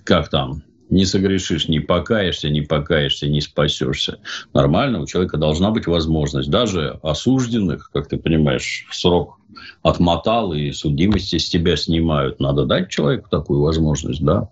[0.05, 0.63] Как там?
[0.91, 4.19] Не согрешишь, не покаешься, не покаешься, не спасешься.
[4.53, 6.51] Нормально, у человека должна быть возможность.
[6.51, 9.39] Даже осужденных, как ты понимаешь, срок
[9.83, 12.41] отмотал и судимости с тебя снимают.
[12.41, 14.49] Надо дать человеку такую возможность, да.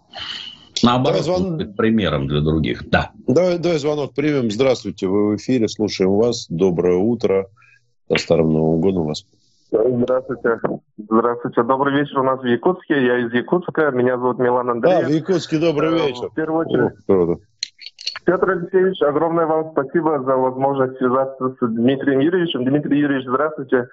[0.82, 1.56] Наоборот, звон...
[1.56, 2.88] быть примером для других.
[2.88, 3.10] Да.
[3.26, 4.50] Давай, давай звонок примем.
[4.50, 6.46] Здравствуйте, вы в эфире, слушаем вас.
[6.48, 7.48] Доброе утро.
[8.08, 9.26] До Старым Новым годом вас.
[9.70, 10.58] Здравствуйте.
[10.96, 11.62] Здравствуйте.
[11.62, 13.04] Добрый вечер у нас в Якутске.
[13.04, 13.90] Я из Якутска.
[13.90, 15.02] Меня зовут Милан Андреев.
[15.02, 16.28] Да, в Якутске добрый э, вечер.
[16.30, 16.92] В первую очередь.
[17.08, 17.36] О,
[18.24, 22.64] Петр Алексеевич, огромное вам спасибо за возможность связаться с Дмитрием Юрьевичем.
[22.64, 23.88] Дмитрий Юрьевич, здравствуйте.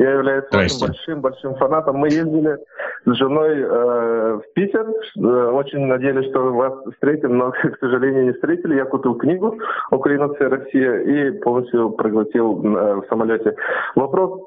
[0.00, 1.96] Я являюсь вашим большим-большим фанатом.
[1.96, 2.58] Мы ездили
[3.04, 4.88] с женой э, в Питер.
[4.88, 8.74] Э, очень надеялись, что вас встретим, но, к сожалению, не встретили.
[8.74, 9.56] Я купил книгу
[9.92, 13.54] «Украинация Россия» и полностью проглотил э, в самолете.
[13.94, 14.40] Вопрос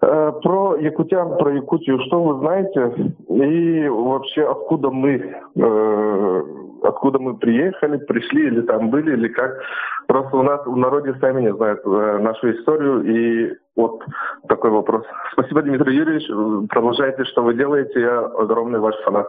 [0.00, 3.14] про якутян, про Якутию, что вы знаете?
[3.28, 6.42] И вообще, откуда мы, э,
[6.84, 9.60] откуда мы приехали, пришли или там были, или как?
[10.06, 13.02] Просто у нас в народе сами не знают э, нашу историю.
[13.04, 14.00] И вот
[14.48, 15.04] такой вопрос.
[15.32, 16.68] Спасибо, Дмитрий Юрьевич.
[16.68, 18.00] Продолжайте, что вы делаете.
[18.00, 19.28] Я огромный ваш фанат.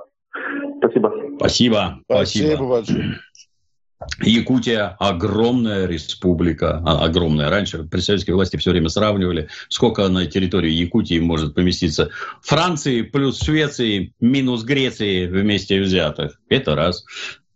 [0.77, 1.11] Спасибо.
[1.37, 1.97] Спасибо.
[2.05, 2.55] Спасибо.
[2.55, 3.15] Спасибо большое.
[4.21, 7.49] Якутия огромная республика, а, огромная.
[7.49, 12.09] Раньше при советской власти все время сравнивали, сколько на территории Якутии может поместиться
[12.41, 16.39] Франции плюс Швеции минус Греции вместе взятых.
[16.47, 17.03] Это раз.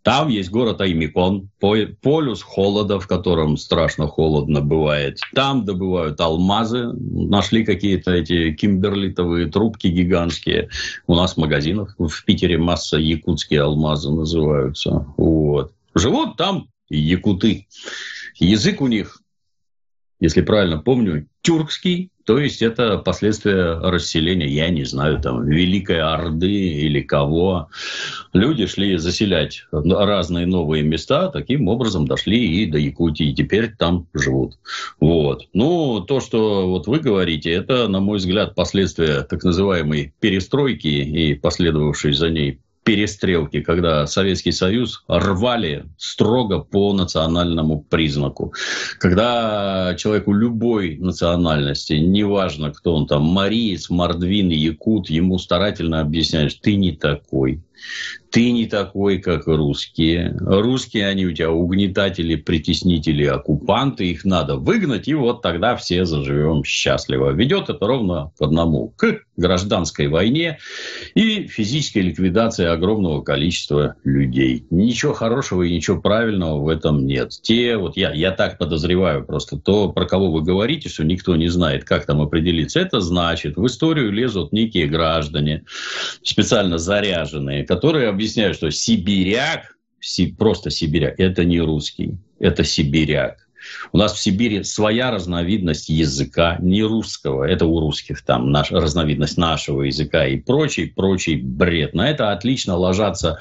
[0.02, 5.18] Там есть город Аймикон, полюс холода, в котором страшно холодно бывает.
[5.34, 10.68] Там добывают алмазы, нашли какие-то эти кимберлитовые трубки гигантские.
[11.06, 15.06] У нас в магазинах в Питере масса якутские алмазы называются.
[15.16, 15.72] Вот.
[15.94, 17.66] Живут там якуты.
[18.36, 19.20] Язык у них,
[20.20, 26.50] если правильно помню, тюркский, то есть это последствия расселения, я не знаю, там, Великой Орды
[26.50, 27.68] или кого.
[28.32, 34.08] Люди шли заселять разные новые места, таким образом дошли и до Якутии, и теперь там
[34.14, 34.58] живут.
[35.00, 35.48] Вот.
[35.52, 41.34] Ну, то, что вот вы говорите, это, на мой взгляд, последствия так называемой перестройки и
[41.34, 48.52] последовавшей за ней перестрелки, когда Советский Союз рвали строго по национальному признаку.
[48.98, 56.76] Когда человеку любой национальности, неважно, кто он там, мариец, мордвин, якут, ему старательно объясняешь, ты
[56.76, 57.62] не такой.
[58.30, 60.36] Ты не такой, как русские.
[60.40, 64.06] Русские, они у тебя угнетатели, притеснители, оккупанты.
[64.06, 67.30] Их надо выгнать, и вот тогда все заживем счастливо.
[67.30, 68.92] Ведет это ровно к одному.
[68.96, 70.58] К гражданской войне
[71.14, 74.66] и физической ликвидации огромного количества людей.
[74.70, 77.32] Ничего хорошего и ничего правильного в этом нет.
[77.42, 81.48] Те, вот я, я так подозреваю просто, то, про кого вы говорите, что никто не
[81.48, 85.64] знает, как там определиться, это значит, в историю лезут некие граждане,
[86.22, 89.76] специально заряженные, которые объясняют, что сибиряк,
[90.38, 93.38] просто сибиряк, это не русский, это сибиряк.
[93.92, 97.44] У нас в Сибири своя разновидность языка, не русского.
[97.44, 101.94] Это у русских там наш, разновидность нашего языка и прочий, прочий бред.
[101.94, 103.40] На это отлично ложатся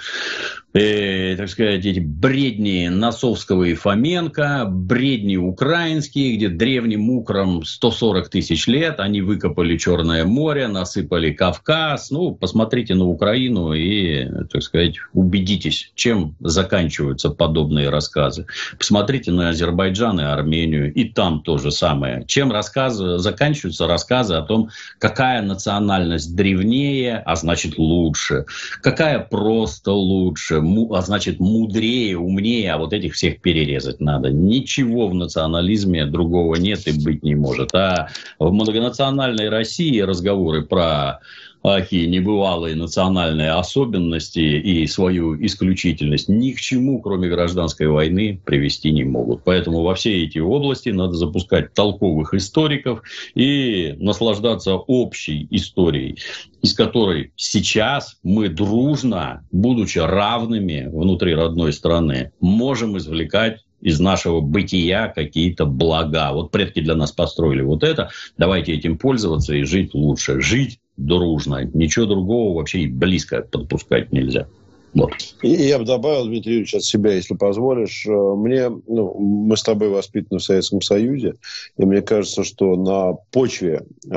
[0.73, 8.67] э, так сказать, эти бредни Носовского и Фоменко, бредни украинские, где древним украм 140 тысяч
[8.67, 12.11] лет, они выкопали Черное море, насыпали Кавказ.
[12.11, 18.45] Ну, посмотрите на Украину и, так сказать, убедитесь, чем заканчиваются подобные рассказы.
[18.77, 22.23] Посмотрите на Азербайджан и Армению, и там то же самое.
[22.27, 28.45] Чем рассказы, заканчиваются рассказы о том, какая национальность древнее, а значит лучше,
[28.81, 34.31] какая просто лучше, а значит мудрее, умнее, а вот этих всех перерезать надо.
[34.31, 37.73] Ничего в национализме другого нет и быть не может.
[37.73, 41.19] А в многонациональной России разговоры про
[41.63, 49.03] такие небывалые национальные особенности и свою исключительность ни к чему, кроме гражданской войны, привести не
[49.03, 49.43] могут.
[49.43, 53.01] Поэтому во все эти области надо запускать толковых историков
[53.33, 56.17] и наслаждаться общей историей,
[56.61, 65.09] из которой сейчас мы дружно, будучи равными внутри родной страны, можем извлекать из нашего бытия
[65.13, 66.31] какие-то блага.
[66.33, 70.39] Вот предки для нас построили вот это, давайте этим пользоваться и жить лучше.
[70.39, 71.63] Жить дружно.
[71.73, 74.47] Ничего другого вообще и близко подпускать нельзя.
[74.93, 75.11] Вот.
[75.41, 78.05] И я бы добавил, Дмитрий Юрьевич, от себя, если позволишь.
[78.05, 81.33] Э, мне, ну, мы с тобой воспитаны в Советском Союзе,
[81.77, 84.09] и мне кажется, что на почве э,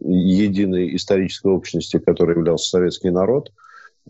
[0.00, 3.52] единой исторической общности, которой являлся советский народ,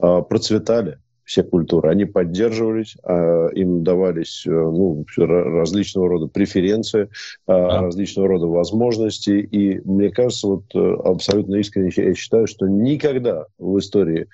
[0.01, 1.91] э, процветали все культуры.
[1.91, 7.09] Они поддерживались, а, им давались э, ну, различного рода преференции,
[7.47, 9.31] а, различного рода возможности.
[9.31, 14.27] И мне кажется, вот э, абсолютно искренне я считаю, что никогда в истории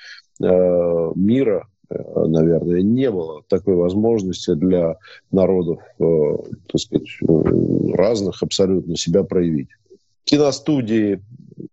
[0.42, 4.96] э, мира наверное, не было такой возможности для
[5.33, 7.09] народов, так сказать,
[7.94, 9.70] разных абсолютно себя проявить.
[10.24, 11.22] Киностудии,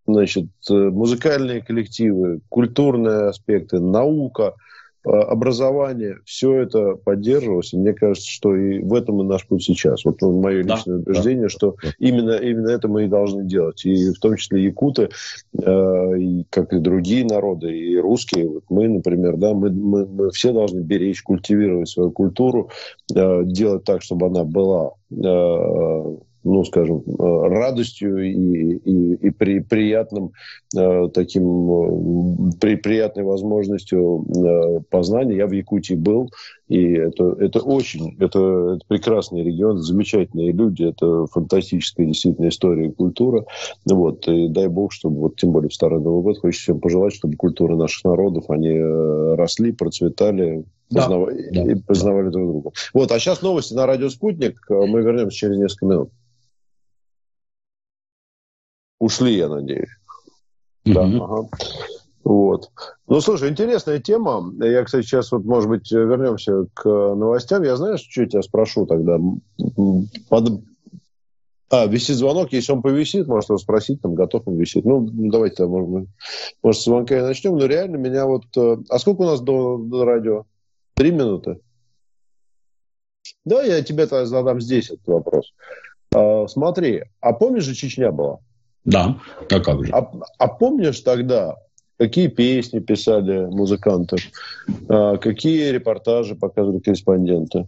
[0.07, 4.53] значит, музыкальные коллективы, культурные аспекты, наука–
[5.05, 7.73] образование, все это поддерживалось.
[7.73, 10.05] И мне кажется, что и в этом и наш путь сейчас.
[10.05, 11.75] Вот мое да, личное убеждение, да, что.
[11.99, 13.85] Именно, именно это мы и должны делать.
[13.85, 15.09] И в том числе якуты,
[15.57, 20.31] э, и, как и другие народы, и русские, вот мы, например, да, мы, мы, мы
[20.31, 22.69] все должны беречь, культивировать свою культуру,
[23.13, 26.15] э, делать так, чтобы она была э,
[26.45, 30.31] ну, скажем, э, радостью и, и, и при, приятным
[30.77, 35.37] э, таким, э, при, приятной возможностью э, познания.
[35.37, 36.29] Я в Якутии был,
[36.67, 42.91] и это, это очень, это, это прекрасный регион, замечательные люди, это фантастическая действительно история и
[42.91, 43.43] культура.
[43.89, 47.13] Вот, и дай бог, чтобы, вот тем более в Старый Новый год, хочется всем пожелать,
[47.13, 48.79] чтобы культура наших народов, они
[49.35, 52.71] росли, процветали, познавали, да, и познавали друг друга.
[52.93, 54.63] Вот, а сейчас новости на радио «Спутник».
[54.69, 56.11] Мы вернемся через несколько минут.
[58.99, 59.89] Ушли, я надеюсь.
[60.85, 60.93] Mm-hmm.
[60.93, 61.49] Да, ага.
[62.25, 62.71] Вот.
[63.07, 64.51] Ну, слушай, интересная тема.
[64.59, 67.61] Я, кстати, сейчас вот, может быть, вернемся к новостям.
[67.61, 69.19] Я, знаешь, что тебя спрошу тогда?
[70.29, 70.63] Под...
[71.69, 74.85] А, висит звонок, если он повисит, может его спросить, там, готов он висит.
[74.85, 76.07] Ну, давайте, там, может,
[76.63, 77.57] может, с звонка и начнем.
[77.57, 78.45] Но реально меня вот...
[78.57, 80.45] Э, а сколько у нас до, до радио?
[80.95, 81.59] Три минуты?
[83.43, 85.53] Да, я тебе тогда задам здесь этот вопрос.
[86.15, 88.39] А, смотри, а помнишь же Чечня была?
[88.85, 89.17] Да,
[89.49, 89.91] а как же.
[89.91, 91.55] А, а помнишь тогда,
[91.97, 94.17] какие песни писали музыканты,
[94.87, 97.67] а, какие репортажи показывали корреспонденты?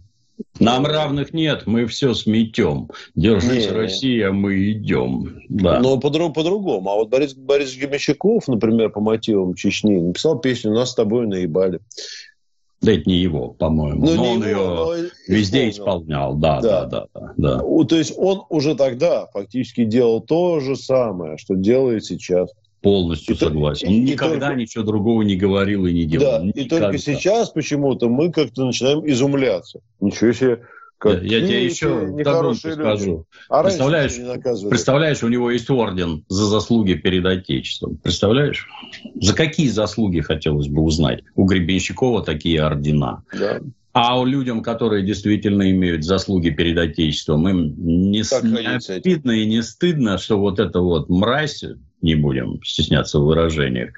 [0.60, 2.90] Нам равных нет, мы все сметем.
[3.16, 5.40] Держись, не, Россия, мы идем.
[5.48, 5.80] Да.
[5.80, 6.90] Но по- по-другому.
[6.90, 11.80] А вот Борис, Борис Гремещаков, например, по мотивам Чечни, написал песню «Нас с тобой наебали».
[12.80, 14.06] Да это не его, по-моему.
[14.06, 14.94] Ну, но он его
[15.26, 16.34] везде исполнял.
[16.34, 17.84] Да, да, да, да, да, да.
[17.84, 22.50] То есть он уже тогда фактически делал то же самое, что делает сейчас.
[22.80, 23.88] Полностью и согласен.
[23.88, 24.60] Он и никогда только...
[24.60, 26.38] ничего другого не говорил и не делал.
[26.38, 26.60] Да, никогда.
[26.60, 29.80] и только сейчас почему-то мы как-то начинаем изумляться.
[30.00, 30.60] Ничего себе
[30.98, 33.24] как я тебе еще нехорошие скажу.
[33.48, 34.14] А представляешь,
[34.68, 37.96] представляешь, у него есть орден за заслуги перед Отечеством.
[37.96, 38.66] Представляешь?
[39.20, 41.22] За какие заслуги хотелось бы узнать?
[41.36, 43.22] У Гребенщикова такие ордена.
[43.32, 43.60] Да.
[43.92, 49.62] А у людям, которые действительно имеют заслуги перед Отечеством, им не, не обидно и не
[49.62, 51.64] стыдно, что вот эта вот мразь,
[52.02, 53.90] не будем стесняться в выражениях,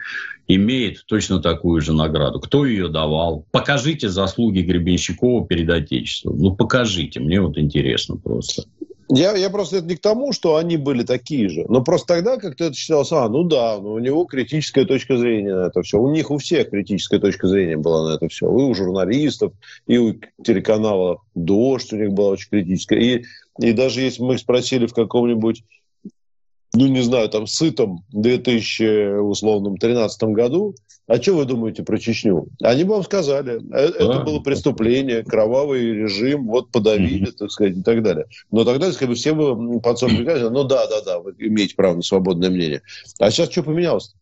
[0.47, 2.41] имеет точно такую же награду.
[2.41, 3.45] Кто ее давал?
[3.51, 6.39] Покажите заслуги Гребенщикова перед Отечеством.
[6.39, 8.65] Ну, покажите, мне вот интересно просто.
[9.13, 11.67] Я, я просто это не к тому, что они были такие же.
[11.69, 15.53] Но просто тогда как-то это считалось, а, ну да, ну, у него критическая точка зрения
[15.53, 15.99] на это все.
[15.99, 18.47] У них у всех критическая точка зрения была на это все.
[18.47, 19.53] И у журналистов,
[19.89, 23.01] и у телеканала «Дождь» у них была очень критическая.
[23.01, 23.25] И,
[23.61, 25.65] и даже если мы их спросили в каком-нибудь
[26.74, 30.74] ну, не знаю, там, сытом в 2013 году,
[31.06, 32.46] а что вы думаете про Чечню?
[32.62, 37.37] Они бы вам сказали, «Э, это было преступление, кровавый режим, вот подавили, mm-hmm.
[37.37, 38.26] так сказать, и так далее.
[38.52, 41.74] Но тогда, так сказать, все бы под собой сказали, ну да, да, да, вы имеете
[41.74, 42.83] право на свободное мнение.
[43.18, 44.14] А сейчас что поменялось?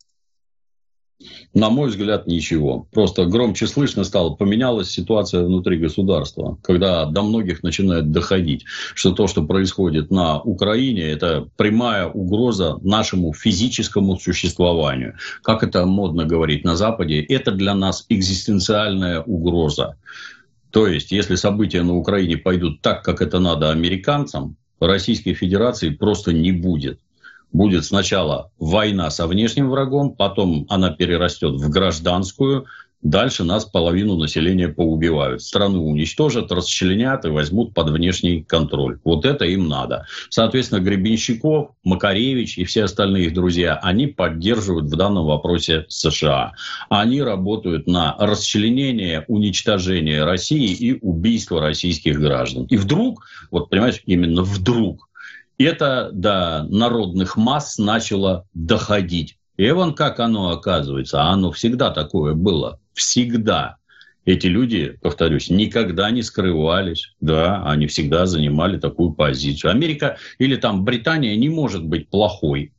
[1.53, 2.87] На мой взгляд, ничего.
[2.91, 4.35] Просто громче слышно стало.
[4.35, 11.03] Поменялась ситуация внутри государства, когда до многих начинает доходить, что то, что происходит на Украине,
[11.03, 15.15] это прямая угроза нашему физическому существованию.
[15.43, 19.97] Как это модно говорить на Западе, это для нас экзистенциальная угроза.
[20.71, 26.31] То есть, если события на Украине пойдут так, как это надо американцам, Российской Федерации просто
[26.31, 26.99] не будет
[27.51, 32.65] будет сначала война со внешним врагом, потом она перерастет в гражданскую,
[33.01, 35.41] дальше нас половину населения поубивают.
[35.41, 38.99] Страну уничтожат, расчленят и возьмут под внешний контроль.
[39.03, 40.05] Вот это им надо.
[40.29, 46.53] Соответственно, Гребенщиков, Макаревич и все остальные их друзья, они поддерживают в данном вопросе США.
[46.89, 52.65] Они работают на расчленение, уничтожение России и убийство российских граждан.
[52.65, 55.08] И вдруг, вот понимаешь, именно вдруг
[55.63, 59.37] это до народных масс начало доходить.
[59.57, 61.21] И вон как оно оказывается.
[61.21, 62.79] А оно всегда такое было.
[62.93, 63.75] Всегда.
[64.25, 67.13] Эти люди, повторюсь, никогда не скрывались.
[67.19, 69.71] Да, они всегда занимали такую позицию.
[69.71, 72.71] Америка или там Британия не может быть плохой.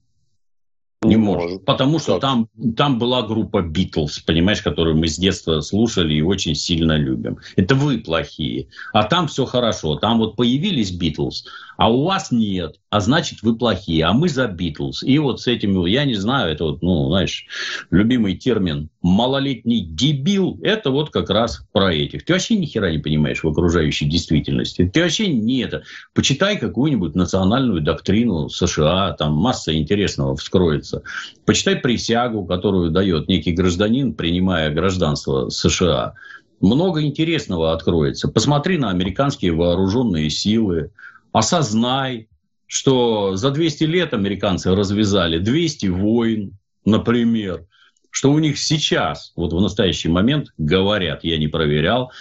[1.02, 1.64] Не может.
[1.64, 6.54] Потому что там, там была группа Битлз, понимаешь, которую мы с детства слушали и очень
[6.54, 7.38] сильно любим.
[7.56, 8.68] Это вы плохие.
[8.92, 9.96] А там все хорошо.
[9.96, 11.46] Там вот появились Битлз,
[11.78, 12.79] а у вас нет.
[12.90, 14.04] А значит, вы плохие.
[14.04, 15.04] А мы за Битлз.
[15.04, 17.46] И вот с этим, я не знаю, это вот, ну, знаешь,
[17.92, 22.24] любимый термин малолетний дебил, это вот как раз про этих.
[22.24, 24.90] Ты вообще ни хера не понимаешь в окружающей действительности.
[24.92, 25.84] Ты вообще не это.
[26.14, 31.02] Почитай какую-нибудь национальную доктрину США, там масса интересного вскроется.
[31.46, 36.14] Почитай присягу, которую дает некий гражданин, принимая гражданство США.
[36.60, 38.26] Много интересного откроется.
[38.26, 40.90] Посмотри на американские вооруженные силы,
[41.32, 42.26] осознай,
[42.70, 47.66] что за 200 лет американцы развязали 200 войн, например,
[48.10, 52.12] что у них сейчас, вот в настоящий момент, говорят, я не проверял,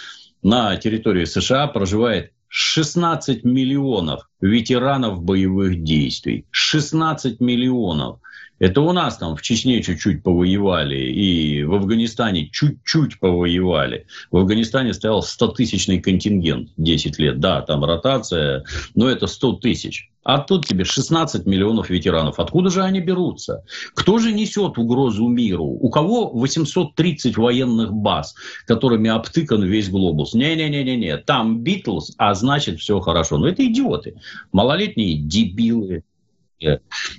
[0.42, 6.46] на территории США проживает 16 миллионов ветеранов боевых действий.
[6.50, 8.18] 16 миллионов.
[8.60, 14.06] Это у нас там в Чечне чуть-чуть повоевали, и в Афганистане чуть-чуть повоевали.
[14.30, 17.40] В Афганистане стоял 100-тысячный контингент 10 лет.
[17.40, 20.10] Да, там ротация, но это 100 тысяч.
[20.22, 22.38] А тут тебе 16 миллионов ветеранов.
[22.38, 23.64] Откуда же они берутся?
[23.94, 25.64] Кто же несет угрозу миру?
[25.64, 28.34] У кого 830 военных баз,
[28.66, 30.34] которыми обтыкан весь глобус?
[30.34, 33.38] Не-не-не-не, там Битлз, а значит все хорошо.
[33.38, 34.16] Но это идиоты.
[34.52, 36.04] Малолетние дебилы,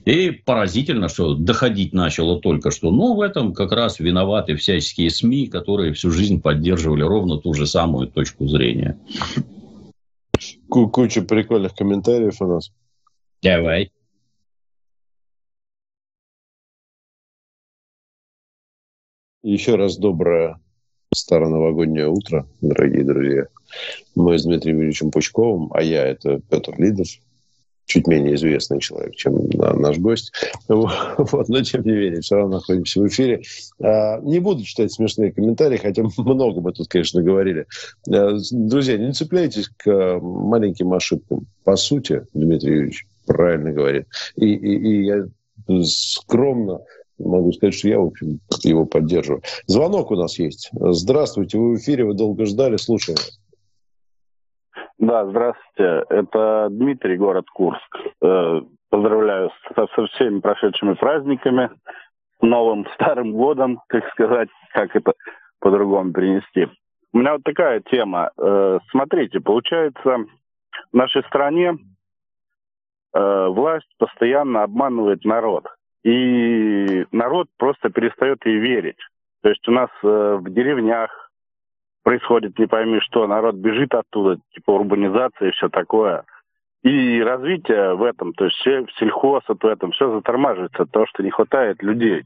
[0.06, 2.92] и поразительно, что доходить начало только что.
[2.92, 7.66] Но в этом как раз виноваты всяческие СМИ, которые всю жизнь поддерживали ровно ту же
[7.66, 9.00] самую точку зрения.
[10.70, 12.72] Куча прикольных комментариев у нас.
[13.42, 13.92] Давай.
[19.44, 20.60] Еще раз доброе
[21.14, 23.48] староновогоднее утро, дорогие друзья.
[24.16, 27.08] Мы с Дмитрием Юрьевичем Пучковым, а я это Петр Лидов,
[27.86, 30.32] чуть менее известный человек, чем наш гость.
[30.70, 33.42] Вот, но тем не менее, все равно находимся в эфире.
[33.82, 37.66] А, не буду читать смешные комментарии, хотя много мы тут, конечно, говорили.
[38.10, 41.46] А, друзья, не цепляйтесь к маленьким ошибкам.
[41.66, 44.08] По сути, Дмитрий Юрьевич правильно говорит.
[44.38, 45.26] И, и, и я
[45.84, 46.80] скромно
[47.24, 49.42] могу сказать, что я, в общем, его поддерживаю.
[49.68, 50.70] Звонок у нас есть.
[50.74, 53.18] Здравствуйте, вы в эфире, вы долго ждали, слушаем.
[55.02, 56.06] Да, здравствуйте.
[56.10, 57.98] Это Дмитрий, город Курск.
[58.22, 61.72] Э, поздравляю со, со всеми прошедшими праздниками,
[62.40, 65.14] новым старым годом, как сказать, как это
[65.60, 66.68] по-другому принести.
[67.14, 68.32] У меня вот такая тема.
[68.38, 70.18] Э, смотрите, получается,
[70.92, 71.74] в нашей стране
[73.14, 75.66] э, власть постоянно обманывает народ.
[76.04, 79.00] И народ просто перестает ей верить.
[79.42, 81.32] То есть у нас в деревнях,
[82.04, 86.24] происходит не пойми что, народ бежит оттуда, типа урбанизация и все такое.
[86.84, 91.30] И развитие в этом, то есть все, сельхоз в этом, все затормаживается, то, что не
[91.30, 92.24] хватает людей.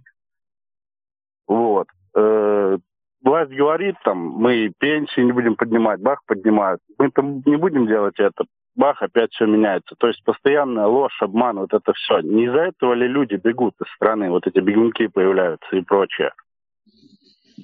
[1.46, 1.88] Вот.
[2.16, 2.78] Э,
[3.22, 6.80] власть говорит, там, мы пенсии не будем поднимать, бах поднимают.
[6.98, 8.46] Мы там не будем делать это.
[8.76, 9.96] Бах, опять все меняется.
[9.98, 12.20] То есть постоянная ложь, обман, вот это все.
[12.20, 16.32] Не из-за этого ли люди бегут из страны, вот эти бегунки появляются и прочее?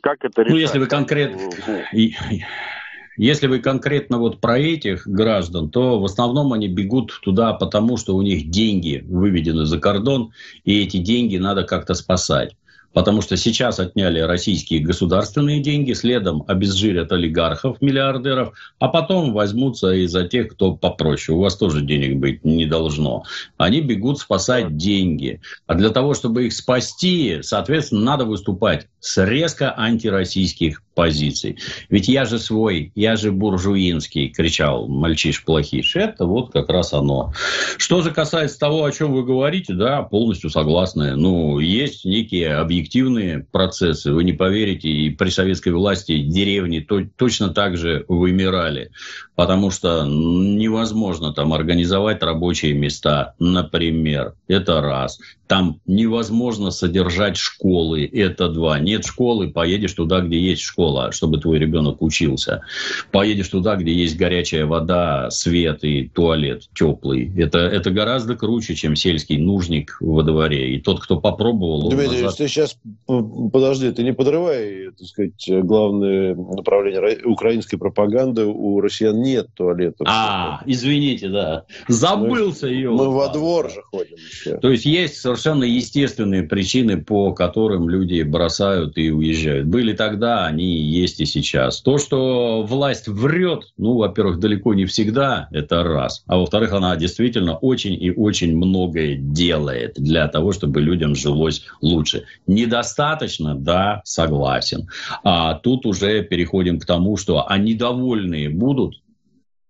[0.01, 0.53] Как это решать?
[0.53, 1.39] Ну, если вы конкретно...
[3.17, 8.15] Если вы конкретно вот про этих граждан, то в основном они бегут туда, потому что
[8.15, 10.31] у них деньги выведены за кордон,
[10.63, 12.55] и эти деньги надо как-то спасать
[12.93, 20.07] потому что сейчас отняли российские государственные деньги, следом обезжирят олигархов, миллиардеров, а потом возьмутся и
[20.07, 21.37] за тех, кто попроще.
[21.37, 23.23] У вас тоже денег быть не должно.
[23.57, 25.41] Они бегут спасать деньги.
[25.67, 31.57] А для того, чтобы их спасти, соответственно, надо выступать с резко антироссийских позиций.
[31.89, 35.95] Ведь я же свой, я же буржуинский, кричал мальчиш плохиш.
[35.95, 37.33] Это вот как раз оно.
[37.77, 41.15] Что же касается того, о чем вы говорите, да, полностью согласны.
[41.15, 44.11] Ну, есть некие объективные процессы.
[44.11, 48.91] Вы не поверите, и при советской власти деревни то, точно так же вымирали.
[49.35, 54.35] Потому что невозможно там организовать рабочие места, например.
[54.47, 55.17] Это раз.
[55.47, 58.79] Там невозможно содержать школы, это два.
[58.79, 62.63] Нет школы, поедешь туда, где есть школа, чтобы твой ребенок учился.
[63.11, 67.31] Поедешь туда, где есть горячая вода, свет и туалет теплый.
[67.37, 70.75] Это, это гораздо круче, чем сельский нужник во дворе.
[70.75, 71.89] И тот, кто попробовал...
[71.89, 72.37] Дмитрий, назад...
[72.37, 72.77] ты сейчас,
[73.07, 78.45] подожди, ты не подрывай, так сказать, главное направление украинской пропаганды.
[78.45, 80.07] У россиян нет туалетов.
[80.09, 81.65] А, извините, да.
[81.87, 82.91] Забылся мы, ее.
[82.91, 84.57] Мы во двор же ходим еще.
[84.57, 89.67] То есть есть совершенно естественные причины, по которым люди бросают и уезжают.
[89.67, 91.81] Были тогда, они есть и сейчас.
[91.81, 96.23] То, что власть врет, ну, во-первых, далеко не всегда, это раз.
[96.27, 102.25] А во-вторых, она действительно очень и очень многое делает для того, чтобы людям жилось лучше.
[102.47, 104.87] Недостаточно, да, согласен.
[105.23, 109.01] А тут уже переходим к тому, что они довольные будут,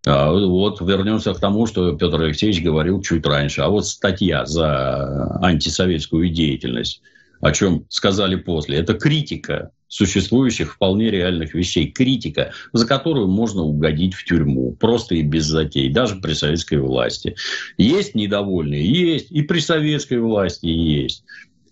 [0.06, 3.62] а, вот вернемся к тому, что Петр Алексеевич говорил чуть раньше.
[3.62, 7.02] А вот статья за антисоветскую деятельность,
[7.39, 11.92] о чем сказали после, это критика существующих вполне реальных вещей.
[11.92, 14.72] Критика, за которую можно угодить в тюрьму.
[14.80, 15.89] Просто и без затей.
[15.89, 17.36] Даже при советской власти.
[17.78, 18.86] Есть недовольные?
[18.86, 19.32] Есть.
[19.32, 21.26] И при советской власти есть.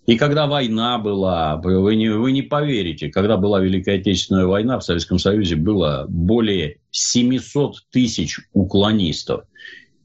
[0.06, 4.84] И когда война была, вы не, вы не поверите, когда была Великая Отечественная война, в
[4.84, 9.44] Советском Союзе было более 700 тысяч уклонистов.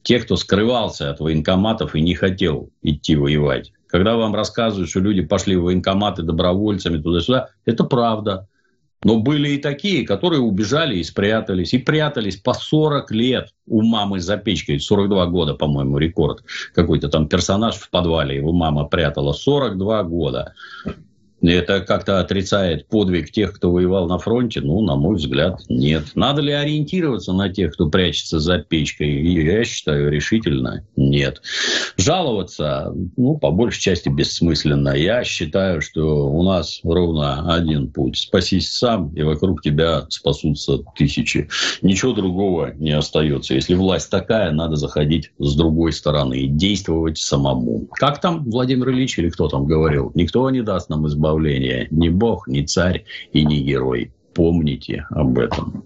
[0.04, 3.74] Тех, кто скрывался от военкоматов и не хотел идти воевать.
[3.96, 8.46] Когда вам рассказывают, что люди пошли в военкоматы добровольцами туда-сюда, это правда.
[9.06, 11.74] Но были и такие, которые убежали и спрятались.
[11.74, 14.82] И прятались по 40 лет у мамы за печкой.
[14.82, 16.44] 42 года, по-моему, рекорд.
[16.74, 19.32] Какой-то там персонаж в подвале, его мама прятала.
[19.32, 20.56] 42 года.
[21.48, 24.62] Это как-то отрицает подвиг тех, кто воевал на фронте?
[24.62, 26.04] Ну, на мой взгляд, нет.
[26.16, 29.22] Надо ли ориентироваться на тех, кто прячется за печкой?
[29.22, 31.42] Я считаю, решительно нет.
[31.98, 34.90] Жаловаться, ну, по большей части бессмысленно.
[34.90, 38.18] Я считаю, что у нас ровно один путь.
[38.18, 41.50] Спасись сам, и вокруг тебя спасутся тысячи.
[41.82, 43.54] Ничего другого не остается.
[43.54, 47.88] Если власть такая, надо заходить с другой стороны и действовать самому.
[47.94, 50.12] Как там Владимир Ильич или кто там говорил?
[50.16, 51.88] Никто не даст нам избавиться избавления.
[51.92, 54.12] Ни Бог, ни царь и ни герой.
[54.34, 55.84] Помните об этом.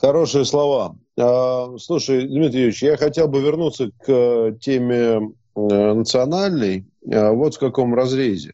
[0.00, 0.96] Хорошие слова.
[1.18, 6.84] А, слушай, Дмитрий Юрьевич, я хотел бы вернуться к теме э, национальной.
[7.10, 8.52] А, вот в каком разрезе.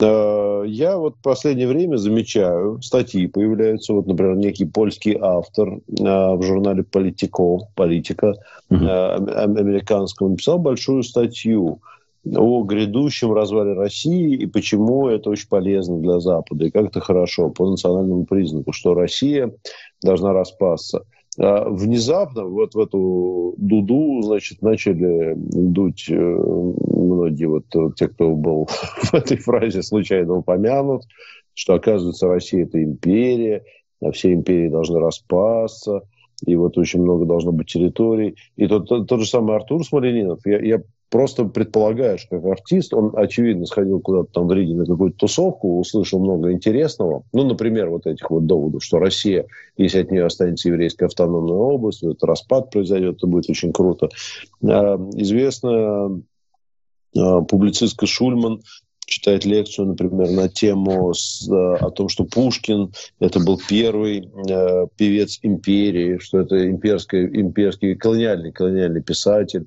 [0.00, 6.42] А, я вот в последнее время замечаю, статьи появляются, вот, например, некий польский автор в
[6.42, 8.34] журнале «Политико», «Политика»
[8.70, 9.30] mm-hmm.
[9.58, 11.80] американском написал большую статью
[12.24, 17.50] о грядущем развале России и почему это очень полезно для Запада и как это хорошо
[17.50, 19.52] по национальному признаку, что Россия
[20.02, 21.04] должна распасться.
[21.40, 28.66] А внезапно вот в эту дуду, значит, начали дуть э, многие вот те, кто был
[29.02, 31.04] в этой фразе случайно упомянут,
[31.54, 33.64] что, оказывается, Россия– это империя,
[34.00, 36.02] а все империи должны распасться,
[36.44, 38.36] и вот очень много должно быть территорий.
[38.56, 43.12] И тот, тот, тот же самый Артур Смоленинов, я, я просто предполагаешь, как артист, он,
[43.14, 47.24] очевидно, сходил куда-то там в Риге на какую-то тусовку, услышал много интересного.
[47.32, 52.02] Ну, например, вот этих вот доводов, что Россия, если от нее останется еврейская автономная область,
[52.02, 54.08] это распад произойдет, это будет очень круто.
[54.62, 56.22] А, известно,
[57.16, 58.62] а, публицистка Шульман
[59.08, 64.86] читает лекцию, например, на тему с, а, о том, что Пушкин это был первый э,
[64.96, 69.66] певец империи, что это имперский, имперский колониальный, колониальный писатель,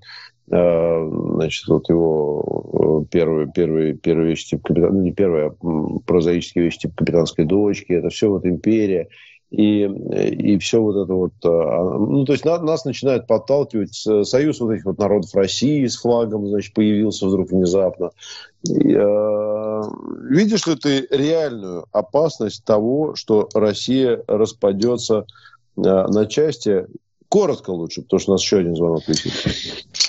[0.52, 6.64] Э, значит, вот его первый, первый, первый вещь тип капитан, ну, не первый, а прозаический
[6.64, 9.08] вещь тип капитанской дочки, это все вот империя.
[9.52, 11.34] И, и все вот это вот...
[11.44, 13.94] А, ну, то есть нас, нас начинают подталкивать.
[14.26, 18.12] Союз вот этих вот народов России с флагом, значит, появился вдруг внезапно.
[18.64, 19.82] И, э,
[20.30, 25.26] видишь ли ты реальную опасность того, что Россия распадется
[25.76, 26.86] э, на части
[27.32, 29.32] Коротко лучше, потому что у нас еще один звонок висит.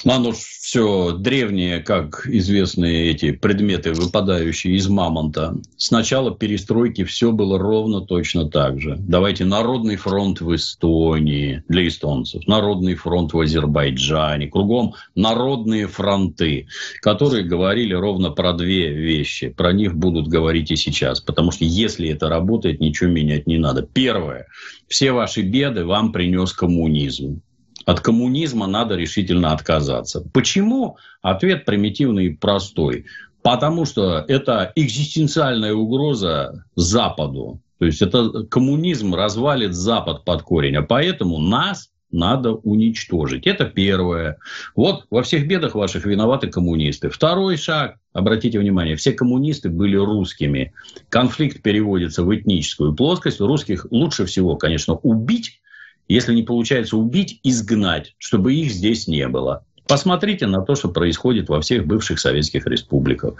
[0.02, 0.32] Ну, оно
[0.72, 5.54] все древнее, как известные эти предметы, выпадающие из мамонта.
[5.76, 8.96] С начала перестройки все было ровно точно так же.
[8.98, 16.68] Давайте Народный фронт в Эстонии для эстонцев, Народный фронт в Азербайджане, кругом народные фронты,
[17.02, 19.50] которые говорили ровно про две вещи.
[19.50, 21.20] Про них будут говорить и сейчас.
[21.20, 23.82] Потому что если это работает, ничего менять не надо.
[23.82, 24.46] Первое.
[24.88, 27.42] Все ваши беды вам принес коммунизм.
[27.84, 30.24] От коммунизма надо решительно отказаться.
[30.32, 30.96] Почему?
[31.20, 33.06] Ответ примитивный и простой.
[33.42, 37.60] Потому что это экзистенциальная угроза Западу.
[37.78, 40.76] То есть это коммунизм развалит Запад под корень.
[40.76, 43.46] А поэтому нас надо уничтожить.
[43.46, 44.38] Это первое.
[44.76, 47.08] Вот во всех бедах ваших виноваты коммунисты.
[47.08, 47.96] Второй шаг.
[48.12, 50.74] Обратите внимание, все коммунисты были русскими.
[51.08, 53.40] Конфликт переводится в этническую плоскость.
[53.40, 55.61] Русских лучше всего, конечно, убить,
[56.12, 59.64] если не получается убить, изгнать, чтобы их здесь не было.
[59.88, 63.34] Посмотрите на то, что происходит во всех бывших советских республиках.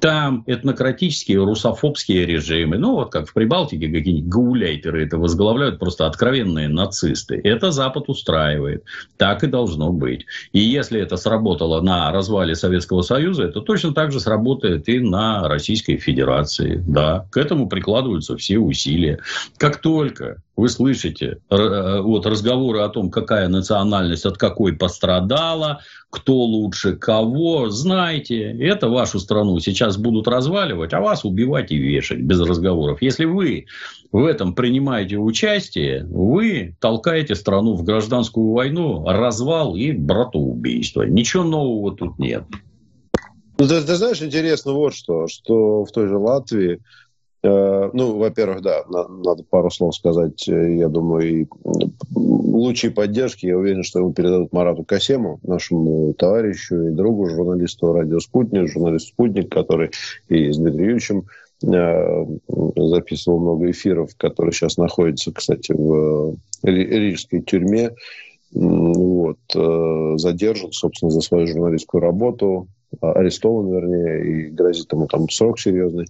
[0.00, 6.68] Там этнократические, русофобские режимы, ну вот как в Прибалтике какие-нибудь гауляйтеры это возглавляют, просто откровенные
[6.68, 7.40] нацисты.
[7.42, 8.84] Это Запад устраивает.
[9.16, 10.26] Так и должно быть.
[10.52, 15.48] И если это сработало на развале Советского Союза, это точно так же сработает и на
[15.48, 16.82] Российской Федерации.
[16.86, 19.20] Да, к этому прикладываются все усилия.
[19.56, 25.80] Как только вы слышите э, вот разговоры о том, какая национальность от какой пострадала,
[26.10, 32.20] кто лучше кого, знайте, это вашу страну сейчас будут разваливать, а вас убивать и вешать
[32.20, 33.02] без разговоров.
[33.02, 33.66] Если вы
[34.12, 41.02] в этом принимаете участие, вы толкаете страну в гражданскую войну, развал и братоубийство.
[41.02, 42.44] Ничего нового тут нет.
[43.58, 46.80] Ну, ты, ты знаешь, интересно вот что, что в той же Латвии
[47.44, 51.46] ну, во-первых, да, надо пару слов сказать, э, я думаю, и
[52.14, 58.18] лучшей поддержки, я уверен, что его передадут Марату Касему, нашему товарищу и другу, журналисту радио
[58.20, 59.90] «Спутник», журналист «Спутник», который
[60.28, 61.24] и с Дмитрием Юрьевичем
[61.66, 62.26] э,
[62.76, 67.90] записывал много эфиров, который сейчас находится, кстати, в рижской тюрьме,
[68.52, 72.68] вот, задержан, собственно, за свою журналистскую работу,
[73.00, 76.06] арестован, вернее, и грозит ему там срок серьезный.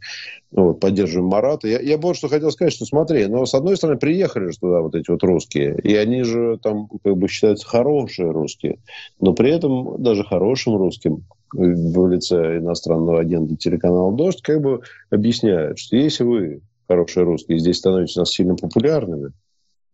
[0.52, 1.66] Ну, вот, поддерживаем Марата.
[1.66, 4.80] Я, я больше что хотел сказать, что смотри, но с одной стороны приехали же туда
[4.80, 8.78] вот эти вот русские, и они же там как бы считаются хорошие русские,
[9.20, 14.80] но при этом даже хорошим русским в лице иностранного агента телеканала «Дождь» как бы
[15.10, 19.32] объясняют, что если вы хорошие русские здесь становитесь у нас сильно популярными,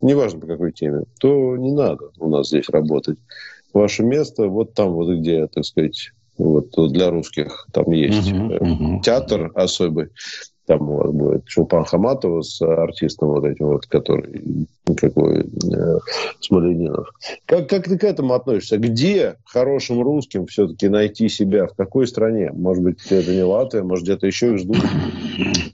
[0.01, 3.19] неважно по какой теме, то не надо у нас здесь работать.
[3.73, 6.13] Ваше место вот там, вот где, так сказать,
[6.45, 9.01] вот для русских там есть uh-huh, uh-huh.
[9.03, 10.09] театр особый.
[10.67, 15.99] Там у вас будет Шупан Хаматова с артистом вот этим вот, который какой э,
[16.41, 17.11] Смоленинов.
[17.47, 18.79] Как, как ты к этому относишься?
[18.79, 21.67] Где хорошим русским все-таки найти себя?
[21.67, 22.51] В какой стране?
[22.53, 24.79] Может быть, это не Латвия, может, где-то еще их ждут?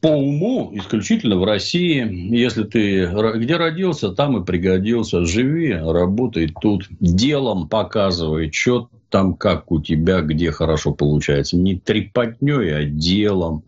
[0.01, 2.07] По уму исключительно в России.
[2.35, 3.07] Если ты
[3.37, 5.25] где родился, там и пригодился.
[5.25, 6.87] Живи, работай тут.
[7.01, 11.57] Делом показывай, что там как у тебя, где хорошо получается.
[11.57, 13.65] Не трепотней, а делом.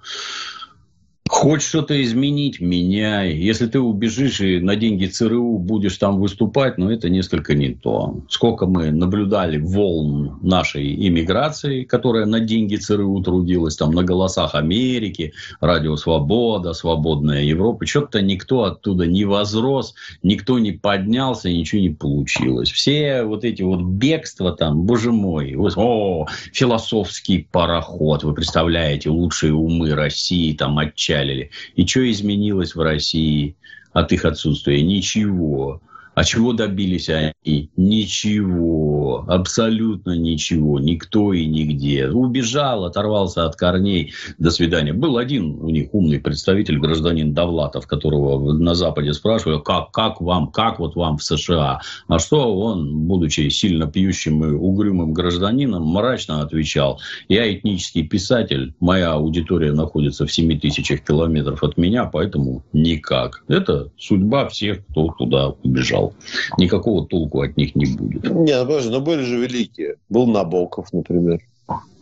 [1.38, 3.32] Хочешь что-то изменить, меняй.
[3.32, 8.24] Если ты убежишь и на деньги ЦРУ будешь там выступать, ну, это несколько не то.
[8.28, 15.32] Сколько мы наблюдали волн нашей иммиграции, которая на деньги ЦРУ трудилась, там, на голосах Америки,
[15.60, 17.86] Радио Свобода, Свободная Европа.
[17.86, 22.68] Что-то никто оттуда не возрос, никто не поднялся, ничего не получилось.
[22.68, 29.94] Все вот эти вот бегства там, боже мой, о, философский пароход, вы представляете, лучшие умы
[29.94, 31.50] России там отчаяние опечалили.
[31.76, 33.56] И что изменилось в России
[33.92, 34.82] от их отсутствия?
[34.82, 35.80] Ничего.
[36.14, 37.70] А чего добились они?
[37.76, 38.97] Ничего.
[39.16, 40.78] Абсолютно ничего.
[40.78, 42.08] Никто и нигде.
[42.08, 44.12] Убежал, оторвался от корней.
[44.38, 44.92] До свидания.
[44.92, 50.48] Был один у них умный представитель, гражданин Давлатов, которого на Западе спрашивали, как, как вам,
[50.48, 51.80] как вот вам в США?
[52.08, 57.00] А что он, будучи сильно пьющим и угрюмым гражданином, мрачно отвечал.
[57.28, 63.42] Я этнический писатель, моя аудитория находится в 7 тысячах километров от меня, поэтому никак.
[63.48, 66.14] Это судьба всех, кто туда убежал
[66.58, 68.24] никакого толку от них не будет.
[68.24, 69.96] Не, ну, но были же великие.
[70.08, 71.38] Был Набоков, например.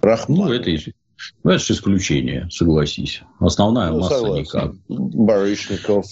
[0.00, 0.38] Рахман.
[0.38, 0.70] Ну, это,
[1.42, 3.22] ну, это же исключение, согласись.
[3.38, 4.42] Основная ну, масса согласен.
[4.42, 4.72] никак.
[4.88, 6.06] Барышников.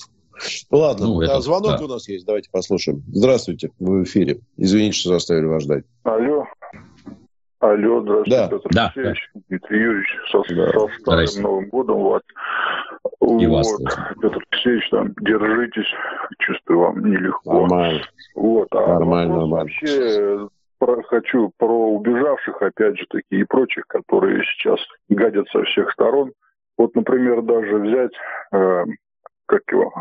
[0.70, 1.84] Ладно, ну, это, звонок да.
[1.84, 3.02] у нас есть, давайте послушаем.
[3.06, 4.40] Здравствуйте, вы в эфире.
[4.56, 5.84] Извините, что заставили вас ждать.
[6.02, 6.44] Алло.
[7.60, 8.48] Алло, здравствуйте, да.
[8.48, 8.84] Петр да.
[8.86, 9.40] Алексеевич, да.
[9.48, 10.72] Дмитрий Юрьевич, со, да.
[10.72, 12.22] со старым Новым годом вас.
[13.20, 13.68] И вот, вас
[14.20, 15.90] Петр Алексеевич, там, держитесь,
[16.40, 17.60] чувствую вам нелегко.
[17.60, 18.02] Нормально.
[18.34, 20.48] Вот, а нормально, вообще
[20.84, 26.32] про, хочу про убежавших, опять же таки, и прочих, которые сейчас гадят со всех сторон.
[26.76, 28.12] Вот, например, даже взять,
[28.52, 28.84] э,
[29.46, 29.92] как его,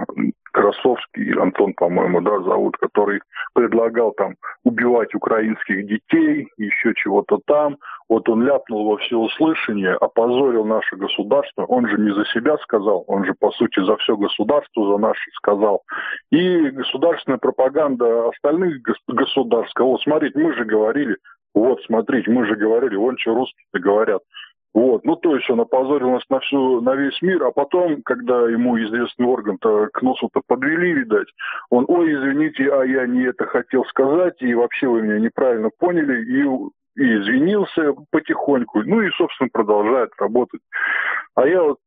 [0.53, 3.21] Красовский, Антон, по-моему, да, зовут, который
[3.53, 7.77] предлагал там убивать украинских детей, еще чего-то там.
[8.07, 11.65] Вот он ляпнул во всеуслышание, опозорил наше государство.
[11.65, 15.31] Он же не за себя сказал, он же, по сути, за все государство, за наше
[15.37, 15.81] сказал.
[16.31, 21.17] И государственная пропаганда остальных государств, сказала, смотрите, мы же говорили,
[21.55, 24.21] вот, смотрите, мы же говорили, вон что русские говорят.
[24.73, 28.49] Вот, ну то есть он опозорил нас на всю, на весь мир, а потом, когда
[28.49, 31.27] ему известный орган-то к носу-то подвели, видать,
[31.69, 36.23] он, ой, извините, а я не это хотел сказать, и вообще вы меня неправильно поняли,
[36.25, 40.61] и, и извинился потихоньку, ну и, собственно, продолжает работать.
[41.35, 41.77] А я вот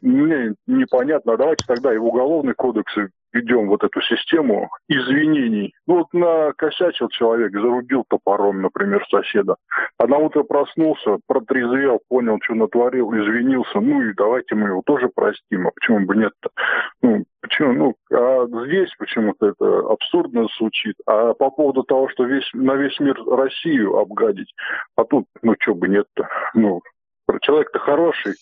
[0.00, 2.94] мне непонятно, а давайте тогда и в уголовный кодекс
[3.32, 5.74] ведем вот эту систему извинений.
[5.86, 9.56] Ну вот накосячил человек, зарубил топором, например, соседа.
[9.98, 13.80] А на утро проснулся, протрезвел, понял, что натворил, извинился.
[13.80, 15.68] Ну и давайте мы его тоже простим.
[15.68, 16.50] А почему бы нет-то?
[17.02, 17.72] Ну, почему?
[17.72, 20.96] Ну, а здесь почему-то это абсурдно звучит.
[21.06, 24.52] А по поводу того, что весь, на весь мир Россию обгадить,
[24.96, 26.28] а тут, ну, что бы нет-то?
[26.54, 26.82] Ну,
[27.40, 28.34] человек-то хороший,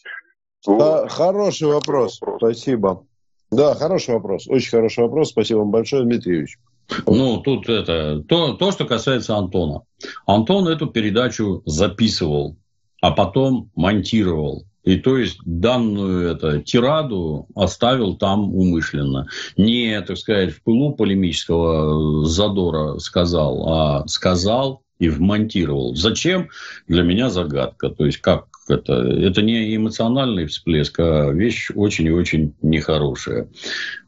[0.66, 2.20] да, хороший вопрос.
[2.20, 2.38] вопрос.
[2.38, 3.04] Спасибо.
[3.50, 4.46] Да, хороший вопрос.
[4.48, 5.30] Очень хороший вопрос.
[5.30, 6.58] Спасибо вам большое, Дмитрий Юрьевич.
[7.06, 9.82] Ну, тут это, то, то, что касается Антона.
[10.26, 12.56] Антон эту передачу записывал,
[13.00, 14.64] а потом монтировал.
[14.82, 19.28] И то есть данную это, тираду оставил там умышленно.
[19.56, 25.94] Не, так сказать, в пылу полемического задора сказал, а сказал и вмонтировал.
[25.96, 26.48] Зачем?
[26.88, 27.90] Для меня загадка.
[27.90, 33.48] То есть, как это, это не эмоциональный всплеск, а вещь очень и очень нехорошая.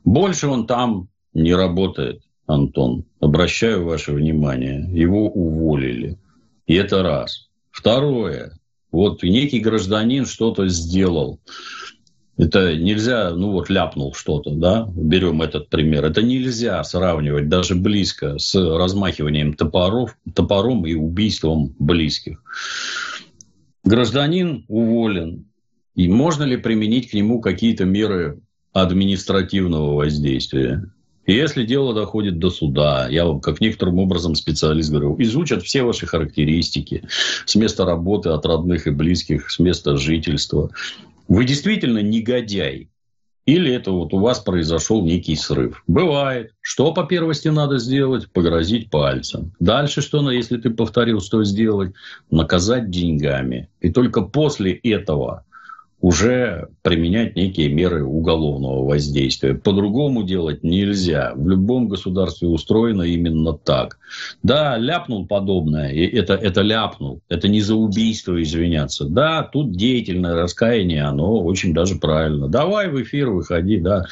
[0.05, 3.05] Больше он там не работает, Антон.
[3.21, 4.89] Обращаю ваше внимание.
[4.93, 6.19] Его уволили.
[6.67, 7.49] И это раз.
[7.71, 8.53] Второе.
[8.91, 11.41] Вот некий гражданин что-то сделал.
[12.39, 16.05] Это нельзя, ну вот ляпнул что-то, да, берем этот пример.
[16.05, 22.43] Это нельзя сравнивать даже близко с размахиванием топоров, топором и убийством близких.
[23.85, 25.47] Гражданин уволен.
[25.95, 28.41] И можно ли применить к нему какие-то меры
[28.73, 30.85] административного воздействия?
[31.27, 35.83] И если дело доходит до суда, я вам как некоторым образом специалист говорю, изучат все
[35.83, 37.05] ваши характеристики
[37.45, 40.71] с места работы от родных и близких, с места жительства.
[41.29, 42.89] Вы действительно негодяй,
[43.45, 45.83] или это вот у вас произошел некий срыв.
[45.87, 46.53] Бывает.
[46.61, 48.31] Что по первости надо сделать?
[48.31, 49.53] Погрозить пальцем.
[49.59, 51.93] Дальше что, если ты повторил, что сделать?
[52.31, 53.69] Наказать деньгами.
[53.81, 55.45] И только после этого
[56.03, 59.55] уже применять некие меры уголовного воздействия.
[59.55, 61.33] По-другому делать нельзя.
[61.37, 63.99] В любом государстве устроено именно так.
[64.43, 67.21] Да, ляпнул подобное, и это, это ляпнул.
[67.29, 69.05] Это не за убийство извиняться.
[69.05, 72.49] Да, тут деятельное раскаяние, оно очень даже правильно.
[72.49, 74.07] Давай в эфир выходи, да.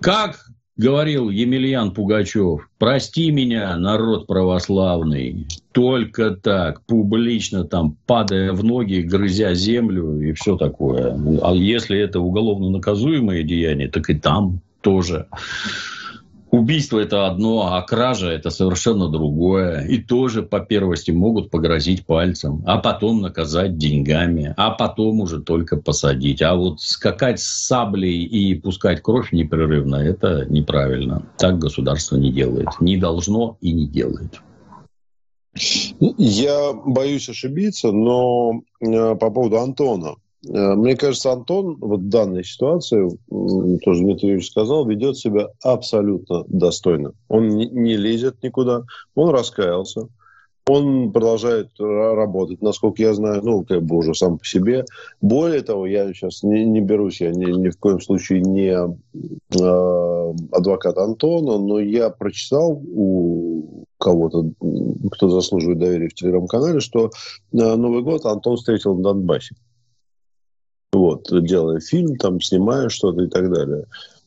[0.00, 0.50] Как
[0.80, 9.52] говорил Емельян Пугачев, прости меня, народ православный, только так, публично там, падая в ноги, грызя
[9.54, 11.18] землю и все такое.
[11.42, 15.26] А если это уголовно наказуемое деяние, так и там тоже.
[16.50, 19.86] Убийство это одно, а кража это совершенно другое.
[19.86, 25.76] И тоже по первости могут погрозить пальцем, а потом наказать деньгами, а потом уже только
[25.76, 26.42] посадить.
[26.42, 31.22] А вот скакать с саблей и пускать кровь непрерывно, это неправильно.
[31.38, 32.68] Так государство не делает.
[32.80, 34.40] Не должно и не делает.
[36.18, 40.16] Я боюсь ошибиться, но э, по поводу Антона.
[40.48, 43.08] Э, мне кажется, Антон вот в данной ситуации,
[43.84, 47.12] тоже Дмитрий Юрьевич сказал, ведет себя абсолютно достойно.
[47.28, 48.84] Он не, лезет никуда,
[49.14, 50.08] он раскаялся,
[50.66, 54.84] он продолжает работать, насколько я знаю, ну, как бы уже сам по себе.
[55.20, 60.34] Более того, я сейчас не, не берусь, я ни, ни в коем случае не э,
[60.52, 64.50] адвокат Антона, но я прочитал у кого-то,
[65.10, 67.10] кто заслуживает доверия в телеграм-канале, что э,
[67.52, 69.56] Новый год Антон встретил на Донбассе.
[70.92, 73.84] Вот, делая фильм, там, снимая что-то и так далее.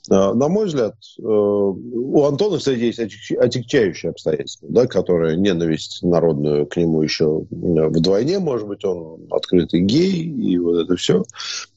[0.09, 6.65] А, на мой взгляд, э, у Антона, кстати, есть отягчающие обстоятельства, да, которые ненависть народную
[6.65, 11.23] к нему еще вдвойне, может быть, он открытый гей, и вот это все.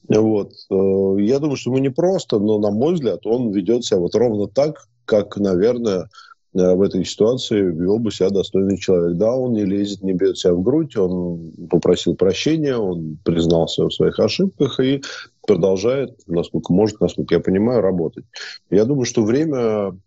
[0.07, 0.53] Вот.
[0.69, 4.47] Э, я думаю, что ему непросто, но, на мой взгляд, он ведет себя вот ровно
[4.47, 6.26] так, как, наверное, Э,
[6.57, 9.17] в этой ситуации вел бы себя достойный человек.
[9.17, 13.93] Да, он не лезет, не бьет себя в грудь, он попросил прощения, он признался в
[13.93, 15.01] своих ошибках и
[15.45, 18.25] продолжает, насколько может, насколько я понимаю, работать.
[18.69, 19.97] Я думаю, что время,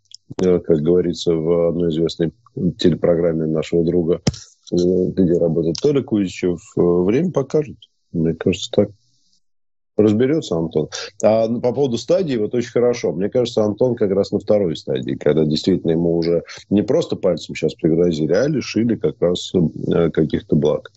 [0.43, 2.33] э, как говорится в одной известной
[2.79, 4.21] телепрограмме нашего друга,
[4.73, 7.77] э, где работает Толик Кузичев, время покажет.
[8.13, 8.91] Мне кажется, так
[10.03, 10.89] разберется Антон.
[11.23, 13.13] А по поводу стадии, вот очень хорошо.
[13.13, 17.55] Мне кажется, Антон как раз на второй стадии, когда действительно ему уже не просто пальцем
[17.55, 20.91] сейчас пригрозили, а лишили как раз э, каких-то благ.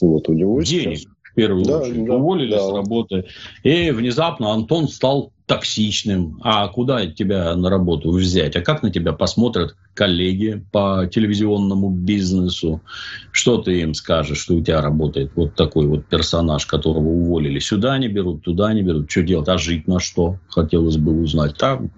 [0.00, 0.98] Вот у него Денег.
[0.98, 2.04] Сейчас первую да, очередь.
[2.04, 2.60] Да, Уволили да.
[2.60, 3.24] с работы.
[3.62, 6.40] И внезапно Антон стал токсичным.
[6.42, 8.56] А куда тебя на работу взять?
[8.56, 12.82] А как на тебя посмотрят коллеги по телевизионному бизнесу?
[13.30, 17.60] Что ты им скажешь, что у тебя работает вот такой вот персонаж, которого уволили?
[17.60, 19.10] Сюда не берут, туда не берут.
[19.10, 19.48] Что делать?
[19.48, 20.38] А жить на что?
[20.48, 21.56] Хотелось бы узнать.
[21.56, 21.90] Там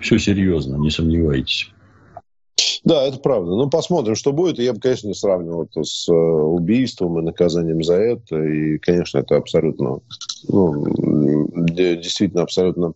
[0.00, 1.70] все серьезно, не сомневайтесь.
[2.84, 3.50] Да, это правда.
[3.50, 4.58] Ну, посмотрим, что будет.
[4.58, 8.42] Я бы, конечно, не сравнивал это с э, убийством и наказанием за это.
[8.42, 10.00] И, конечно, это абсолютно,
[10.48, 10.86] ну,
[11.66, 12.94] действительно абсолютно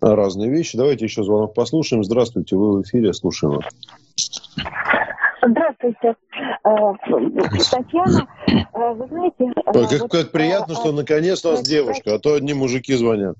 [0.00, 0.78] разные вещи.
[0.78, 2.02] Давайте еще звонок послушаем.
[2.02, 3.64] Здравствуйте, вы в эфире, слушаем вас.
[5.46, 6.16] Здравствуйте,
[6.64, 6.92] э,
[7.70, 8.26] Татьяна.
[8.74, 9.52] Э, вы знаете...
[9.66, 13.36] Ой, как, вот, как приятно, что наконец у нас девушка, а то одни мужики звонят.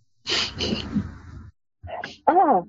[2.26, 2.62] А,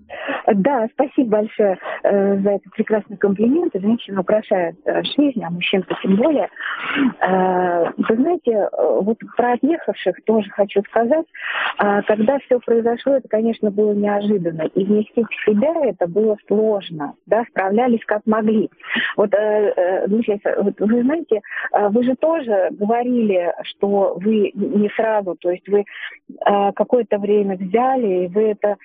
[0.53, 3.73] да, спасибо большое э, за этот прекрасный комплимент.
[3.73, 6.49] Женщина украшает э, жизнь, а мужчинка тем более.
[7.21, 8.67] Э, вы знаете, э,
[9.01, 11.25] вот про отъехавших тоже хочу сказать.
[11.79, 14.63] Э, когда все произошло, это, конечно, было неожиданно.
[14.63, 17.13] И вместить в себя это было сложно.
[17.25, 18.69] Да, справлялись как могли.
[19.15, 21.41] Вот, э, э, Дмитрий, вот вы знаете,
[21.73, 27.55] э, вы же тоже говорили, что вы не сразу, то есть вы э, какое-то время
[27.55, 28.77] взяли, и вы это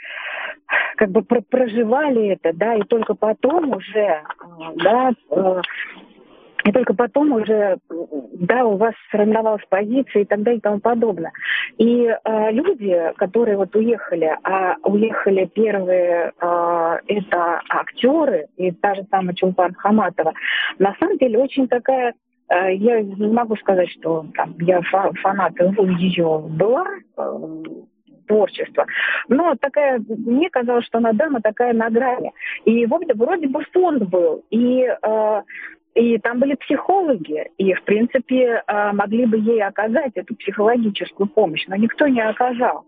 [1.04, 4.22] как бы проживали это, да, и только потом уже, э,
[4.76, 5.60] да, э,
[6.64, 7.76] и только потом уже,
[8.32, 11.32] да, у вас сформировалась позиция и так далее и тому подобное.
[11.76, 19.04] И э, люди, которые вот уехали, а уехали первые, э, это актеры, и та же
[19.10, 20.32] самая Чулпан Хаматова,
[20.78, 22.14] на самом деле очень такая
[22.48, 24.80] э, я не могу сказать, что там, я
[25.20, 26.86] фанат ее была,
[28.26, 28.86] творчества.
[29.28, 32.32] Но такая, мне казалось, что она дама такая на грани.
[32.64, 35.42] И вроде, вроде бы фонд был, и э,
[35.94, 41.64] и там были психологи, и, в принципе, э, могли бы ей оказать эту психологическую помощь,
[41.68, 42.84] но никто не оказал.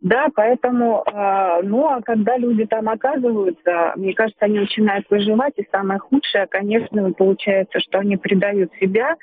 [0.00, 5.68] Да, поэтому, э, ну, а когда люди там оказываются, мне кажется, они начинают выживать, и
[5.70, 9.16] самое худшее, конечно, получается, что они предают себя,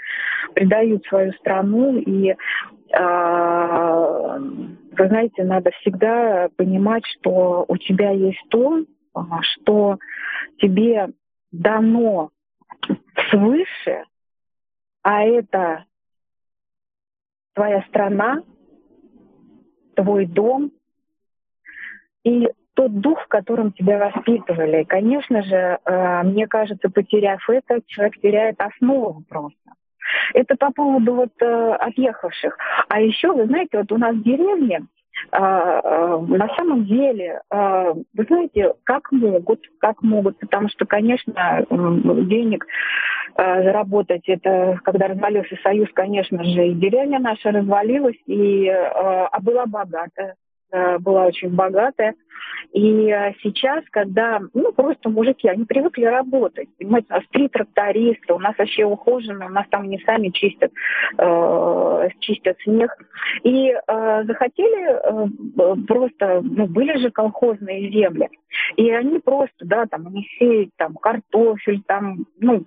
[0.54, 2.36] предают свою страну, и
[2.94, 4.40] а,
[4.98, 8.84] вы знаете, надо всегда понимать, что у тебя есть то,
[9.42, 9.98] что
[10.58, 11.10] тебе
[11.52, 12.32] дано
[13.30, 14.04] свыше,
[15.04, 15.86] а это
[17.54, 18.42] твоя страна,
[19.96, 20.72] твой дом
[22.24, 24.84] и тот дух, в котором тебя воспитывали.
[24.84, 29.72] Конечно же, а, мне кажется, потеряв это, человек теряет основу просто.
[30.34, 32.58] Это по поводу вот э, отъехавших.
[32.90, 34.86] А еще, вы знаете, вот у нас в деревне
[35.32, 42.66] э, э, на самом деле, вы знаете, как могут, как могут, потому что, конечно, денег
[43.38, 50.36] заработать, это когда развалился Союз, конечно же, и деревня наша развалилась, и, а была богатая,
[51.00, 52.16] была очень богатая.
[52.74, 58.36] И э, сейчас, когда, ну, просто мужики, они привыкли работать, понимаете, у нас три тракториста,
[58.36, 60.72] у нас вообще ухоженно, у нас там не сами чистят,
[61.18, 62.92] э, чистят снег.
[63.44, 68.30] И э, захотели э, просто, ну, были же колхозные земли,
[68.76, 72.66] и они просто, да, там, они сеют там картофель, там, ну,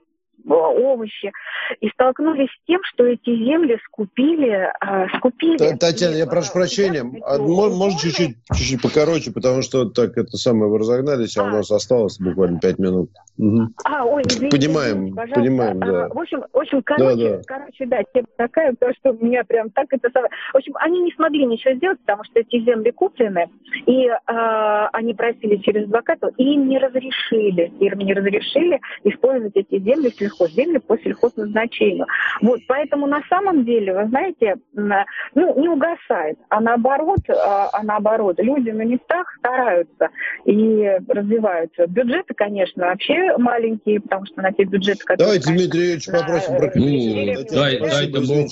[0.57, 1.33] овощи,
[1.81, 5.77] и столкнулись с тем, что эти земли скупили, э, скупили.
[5.77, 10.79] Татьяна, я прошу прощения, а, можно чуть-чуть, чуть-чуть покороче, потому что так это самое вы
[10.79, 13.11] разогнались, а, а у нас осталось буквально пять минут.
[13.39, 13.69] Угу.
[13.85, 16.07] А, ой, извините, понимаем, извините, понимаем, да.
[16.07, 17.43] А, в общем, в общем, короче, да, да.
[17.47, 20.31] короче, да, тема такая, то, что у меня прям так это самое.
[20.53, 23.49] В общем, они не смогли ничего сделать, потому что эти земли куплены,
[23.87, 29.79] и а, они просили через адвоката, и им не разрешили, им не разрешили использовать эти
[29.79, 32.07] земли сельхозземли по сельхозназначению.
[32.41, 38.37] Вот, поэтому на самом деле, вы знаете, ну, не угасает, а наоборот, а, а наоборот,
[38.39, 40.09] люди на местах стараются
[40.45, 41.87] и развиваются.
[41.87, 45.27] Бюджеты, конечно, вообще маленькие, потому что на те бюджеты, которые...
[45.27, 48.49] Давайте, Дмитрий Ильич, попросим про ну, дай, дай это Бог,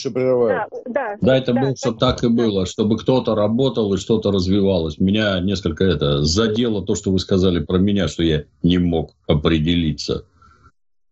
[0.49, 4.30] да, да, дай это да, Бог, чтобы так и было, чтобы кто-то работал и что-то
[4.30, 4.99] развивалось.
[4.99, 10.24] Меня несколько это задело то, что вы сказали про меня, что я не мог определиться.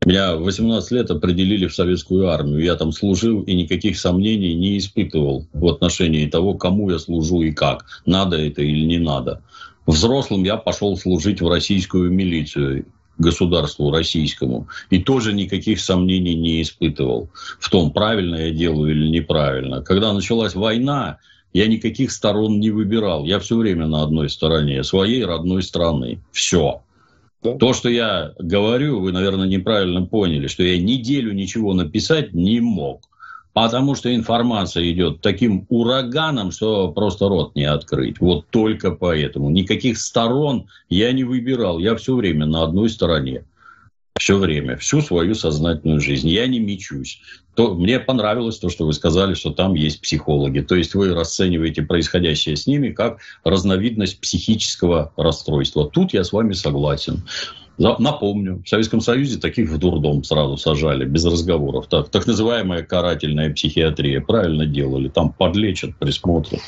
[0.04, 2.62] Меня в 18 лет определили в советскую армию.
[2.62, 7.52] Я там служил и никаких сомнений не испытывал в отношении того, кому я служу и
[7.52, 7.86] как.
[8.04, 9.42] Надо это или не надо.
[9.86, 12.86] Взрослым я пошел служить в российскую милицию
[13.16, 17.30] государству российскому, и тоже никаких сомнений не испытывал
[17.60, 19.82] в том, правильно я делаю или неправильно.
[19.82, 21.18] Когда началась война,
[21.52, 23.24] я никаких сторон не выбирал.
[23.24, 26.18] Я все время на одной стороне, своей родной страны.
[26.32, 26.82] Все.
[27.44, 27.56] Да?
[27.56, 33.02] То, что я говорю, вы, наверное, неправильно поняли, что я неделю ничего написать не мог.
[33.52, 38.18] Потому что информация идет таким ураганом, что просто рот не открыть.
[38.18, 39.48] Вот только поэтому.
[39.50, 41.78] Никаких сторон я не выбирал.
[41.78, 43.44] Я все время на одной стороне.
[44.18, 46.28] Все время, всю свою сознательную жизнь.
[46.28, 47.20] Я не мечусь.
[47.56, 50.60] То, мне понравилось то, что вы сказали, что там есть психологи.
[50.60, 55.90] То есть вы расцениваете происходящее с ними как разновидность психического расстройства.
[55.90, 57.24] Тут я с вами согласен.
[57.76, 61.88] Напомню, в Советском Союзе таких в дурдом сразу сажали, без разговоров.
[61.88, 64.20] Так, так называемая карательная психиатрия.
[64.20, 65.08] Правильно делали.
[65.08, 66.60] Там подлечат, присмотрят.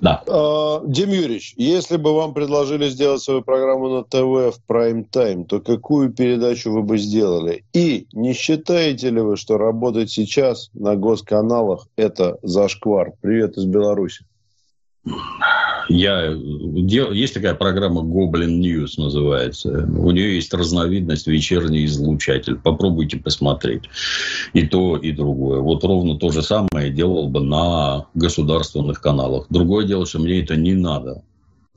[0.00, 0.22] Да.
[0.26, 5.60] А, Дим Юрьевич, если бы вам предложили сделать свою программу на ТВ в прайм-тайм, то
[5.60, 7.64] какую передачу вы бы сделали?
[7.72, 13.12] И не считаете ли вы, что работать сейчас на госканалах– это зашквар?
[13.20, 14.24] Привет из Беларуси.
[15.88, 19.86] Я, есть такая программа Goblin News называется.
[19.86, 22.56] У нее есть разновидность вечерний излучатель.
[22.56, 23.84] Попробуйте посмотреть.
[24.52, 25.60] И то, и другое.
[25.60, 29.46] Вот ровно то же самое делал бы на государственных каналах.
[29.48, 31.22] Другое дело, что мне это не надо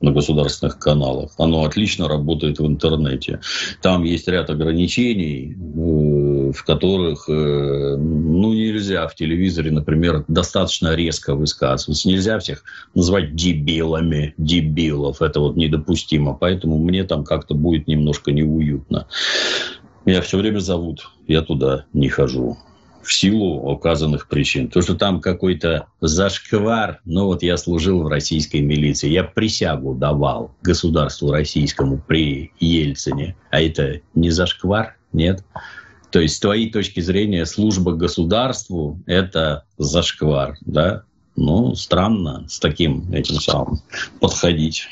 [0.00, 1.32] на государственных каналах.
[1.38, 3.40] Оно отлично работает в интернете.
[3.82, 11.34] Там есть ряд ограничений, э, в которых э, ну, нельзя в телевизоре, например, достаточно резко
[11.34, 12.08] высказываться.
[12.08, 15.20] Нельзя всех называть дебилами, дебилов.
[15.22, 16.34] Это вот недопустимо.
[16.34, 19.06] Поэтому мне там как-то будет немножко неуютно.
[20.06, 22.56] Меня все время зовут, я туда не хожу
[23.02, 24.68] в силу указанных причин.
[24.68, 30.54] То, что там какой-то зашквар, ну вот я служил в российской милиции, я присягу давал
[30.62, 35.44] государству российскому при Ельцине, а это не зашквар, нет?
[36.10, 41.04] То есть с твоей точки зрения служба государству– это зашквар, да?
[41.36, 43.78] Ну, странно с таким этим самым
[44.20, 44.88] подходить.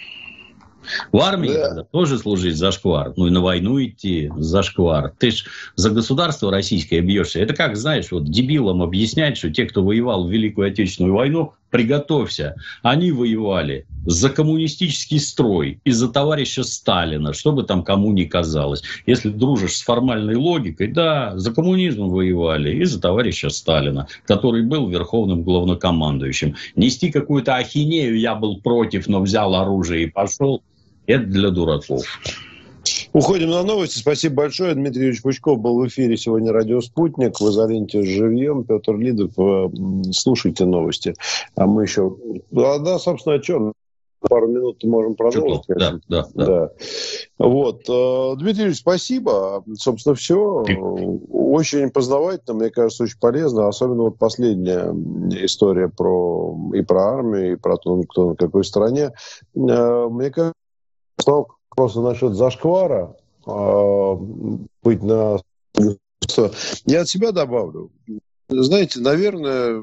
[1.12, 1.68] В армии да.
[1.68, 3.12] тогда тоже служить за шквар.
[3.16, 5.12] Ну и на войну идти за шквар.
[5.18, 5.44] Ты ж
[5.76, 7.40] за государство российское бьешься.
[7.40, 12.56] Это как, знаешь, вот дебилам объяснять, что те, кто воевал в Великую Отечественную войну, приготовься.
[12.82, 18.82] Они воевали за коммунистический строй и за товарища Сталина, что бы там кому ни казалось.
[19.06, 24.88] Если дружишь с формальной логикой, да, за коммунизм воевали и за товарища Сталина, который был
[24.88, 26.54] верховным главнокомандующим.
[26.74, 30.62] Нести какую-то ахинею, я был против, но взял оружие и пошел,
[31.08, 32.04] это для дураков.
[33.12, 33.98] Уходим на новости.
[33.98, 34.74] Спасибо большое.
[34.74, 37.40] Дмитрий Юрьевич Пучков был в эфире сегодня «Радио Спутник».
[37.40, 38.64] В изоленте живьем.
[38.64, 39.32] Петр Лидов.
[39.38, 39.68] Э,
[40.12, 41.14] слушайте новости.
[41.56, 42.16] А мы еще...
[42.54, 43.72] А, да, собственно, о чем?
[44.20, 45.62] Пару минут можем продолжить.
[45.68, 46.70] Да, да, да, да.
[47.38, 47.88] Вот.
[47.88, 49.64] Э, Дмитрий Юрьевич, спасибо.
[49.74, 50.64] Собственно, все.
[51.30, 53.68] Очень познавательно, мне кажется, очень полезно.
[53.68, 54.94] Особенно вот последняя
[55.44, 59.12] история про и про армию, и про то, кто на какой стороне.
[59.54, 60.52] Э, мне кажется,
[61.24, 63.16] просто насчет зашквара
[63.46, 64.16] э,
[64.82, 65.38] быть на...
[66.86, 67.90] Я от себя добавлю.
[68.48, 69.82] Знаете, наверное,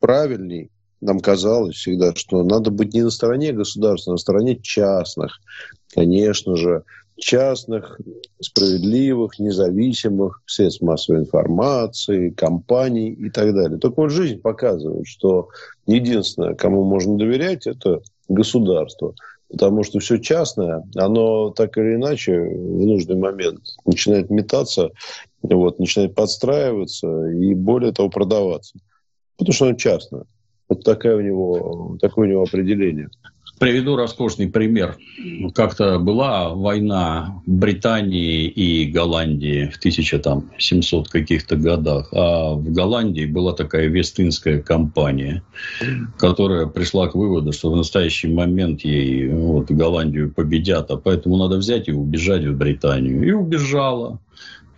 [0.00, 0.70] правильней
[1.00, 5.38] нам казалось всегда, что надо быть не на стороне государства, а на стороне частных.
[5.94, 6.82] Конечно же,
[7.16, 8.00] частных,
[8.40, 13.78] справедливых, независимых средств массовой информации, компаний и так далее.
[13.78, 15.48] Только вот жизнь показывает, что
[15.86, 19.14] единственное, кому можно доверять, это государство.
[19.50, 24.90] Потому что все частное, оно так или иначе в нужный момент начинает метаться,
[25.42, 28.78] вот, начинает подстраиваться и более того продаваться.
[29.38, 30.24] Потому что оно частное.
[30.68, 33.08] Вот такая у него, такое у него определение.
[33.58, 34.96] Приведу роскошный пример.
[35.54, 42.08] Как-то была война Британии и Голландии в 1700 каких-то годах.
[42.12, 45.42] А в Голландии была такая Вестинская компания,
[46.18, 51.56] которая пришла к выводу, что в настоящий момент ей вот, Голландию победят, а поэтому надо
[51.56, 53.26] взять и убежать в Британию.
[53.26, 54.20] И убежала.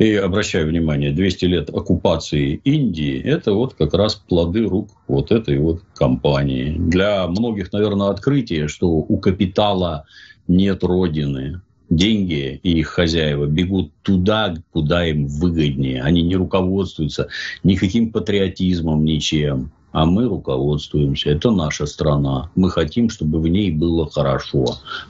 [0.00, 5.58] И обращаю внимание, 200 лет оккупации Индии– это вот как раз плоды рук вот этой
[5.58, 6.74] вот компании.
[6.78, 10.06] Для многих, наверное, открытие, что у капитала
[10.48, 11.60] нет родины.
[11.90, 16.02] Деньги и их хозяева бегут туда, куда им выгоднее.
[16.02, 17.28] Они не руководствуются
[17.62, 21.30] никаким патриотизмом, ничем а мы руководствуемся.
[21.30, 22.50] Это наша страна.
[22.54, 24.64] Мы хотим, чтобы в ней было хорошо.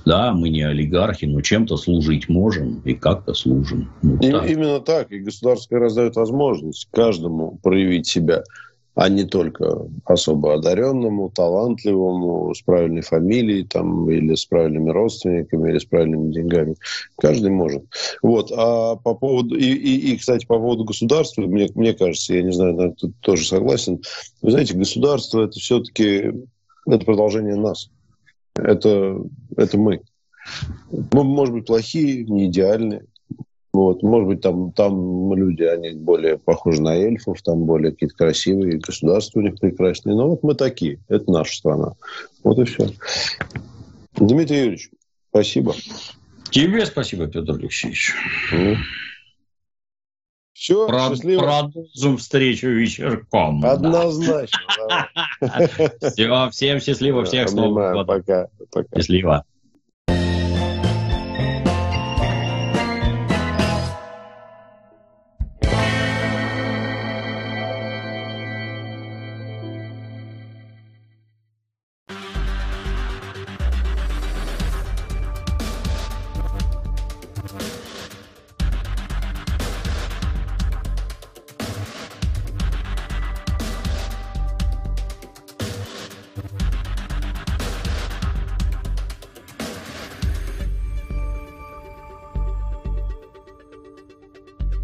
[0.04, 3.90] Да, мы не олигархи, но чем-то служить можем и как-то служим.
[4.02, 4.48] Вот и, так.
[4.48, 5.12] Именно так.
[5.12, 8.42] И государство раздает возможность каждому проявить себя
[9.00, 15.78] а не только особо одаренному, талантливому, с правильной фамилией там, или с правильными родственниками, или
[15.78, 16.74] с правильными деньгами.
[17.16, 17.82] Каждый может.
[18.20, 18.52] Вот.
[18.54, 19.56] А по поводу...
[19.56, 23.12] И, и, и кстати, по поводу государства, мне, мне кажется, я не знаю, наверное, тут
[23.20, 24.02] тоже согласен.
[24.42, 26.32] Вы знаете, государство– это все-таки
[26.86, 27.88] это продолжение нас.
[28.54, 29.16] Это,
[29.56, 30.02] это мы.
[30.90, 33.06] Мы, может быть, плохие, не идеальные,
[33.72, 38.78] вот, может быть, там, там люди, они более похожи на эльфов, там более какие-то красивые,
[38.78, 40.16] государства у них прекрасные.
[40.16, 40.98] Но вот мы такие.
[41.08, 41.92] Это наша страна.
[42.42, 42.88] Вот и все.
[44.16, 44.90] Дмитрий Юрьевич,
[45.30, 45.74] спасибо.
[46.50, 48.12] Тебе спасибо, Петр Алексеевич.
[48.52, 48.76] Ну.
[50.52, 51.40] Все, Про- счастливо.
[51.40, 53.64] Продолжим встречу вечерком.
[53.64, 55.08] Однозначно.
[56.02, 58.04] Все, всем счастливо, всех снова.
[58.04, 58.48] Пока.
[58.94, 59.44] Счастливо.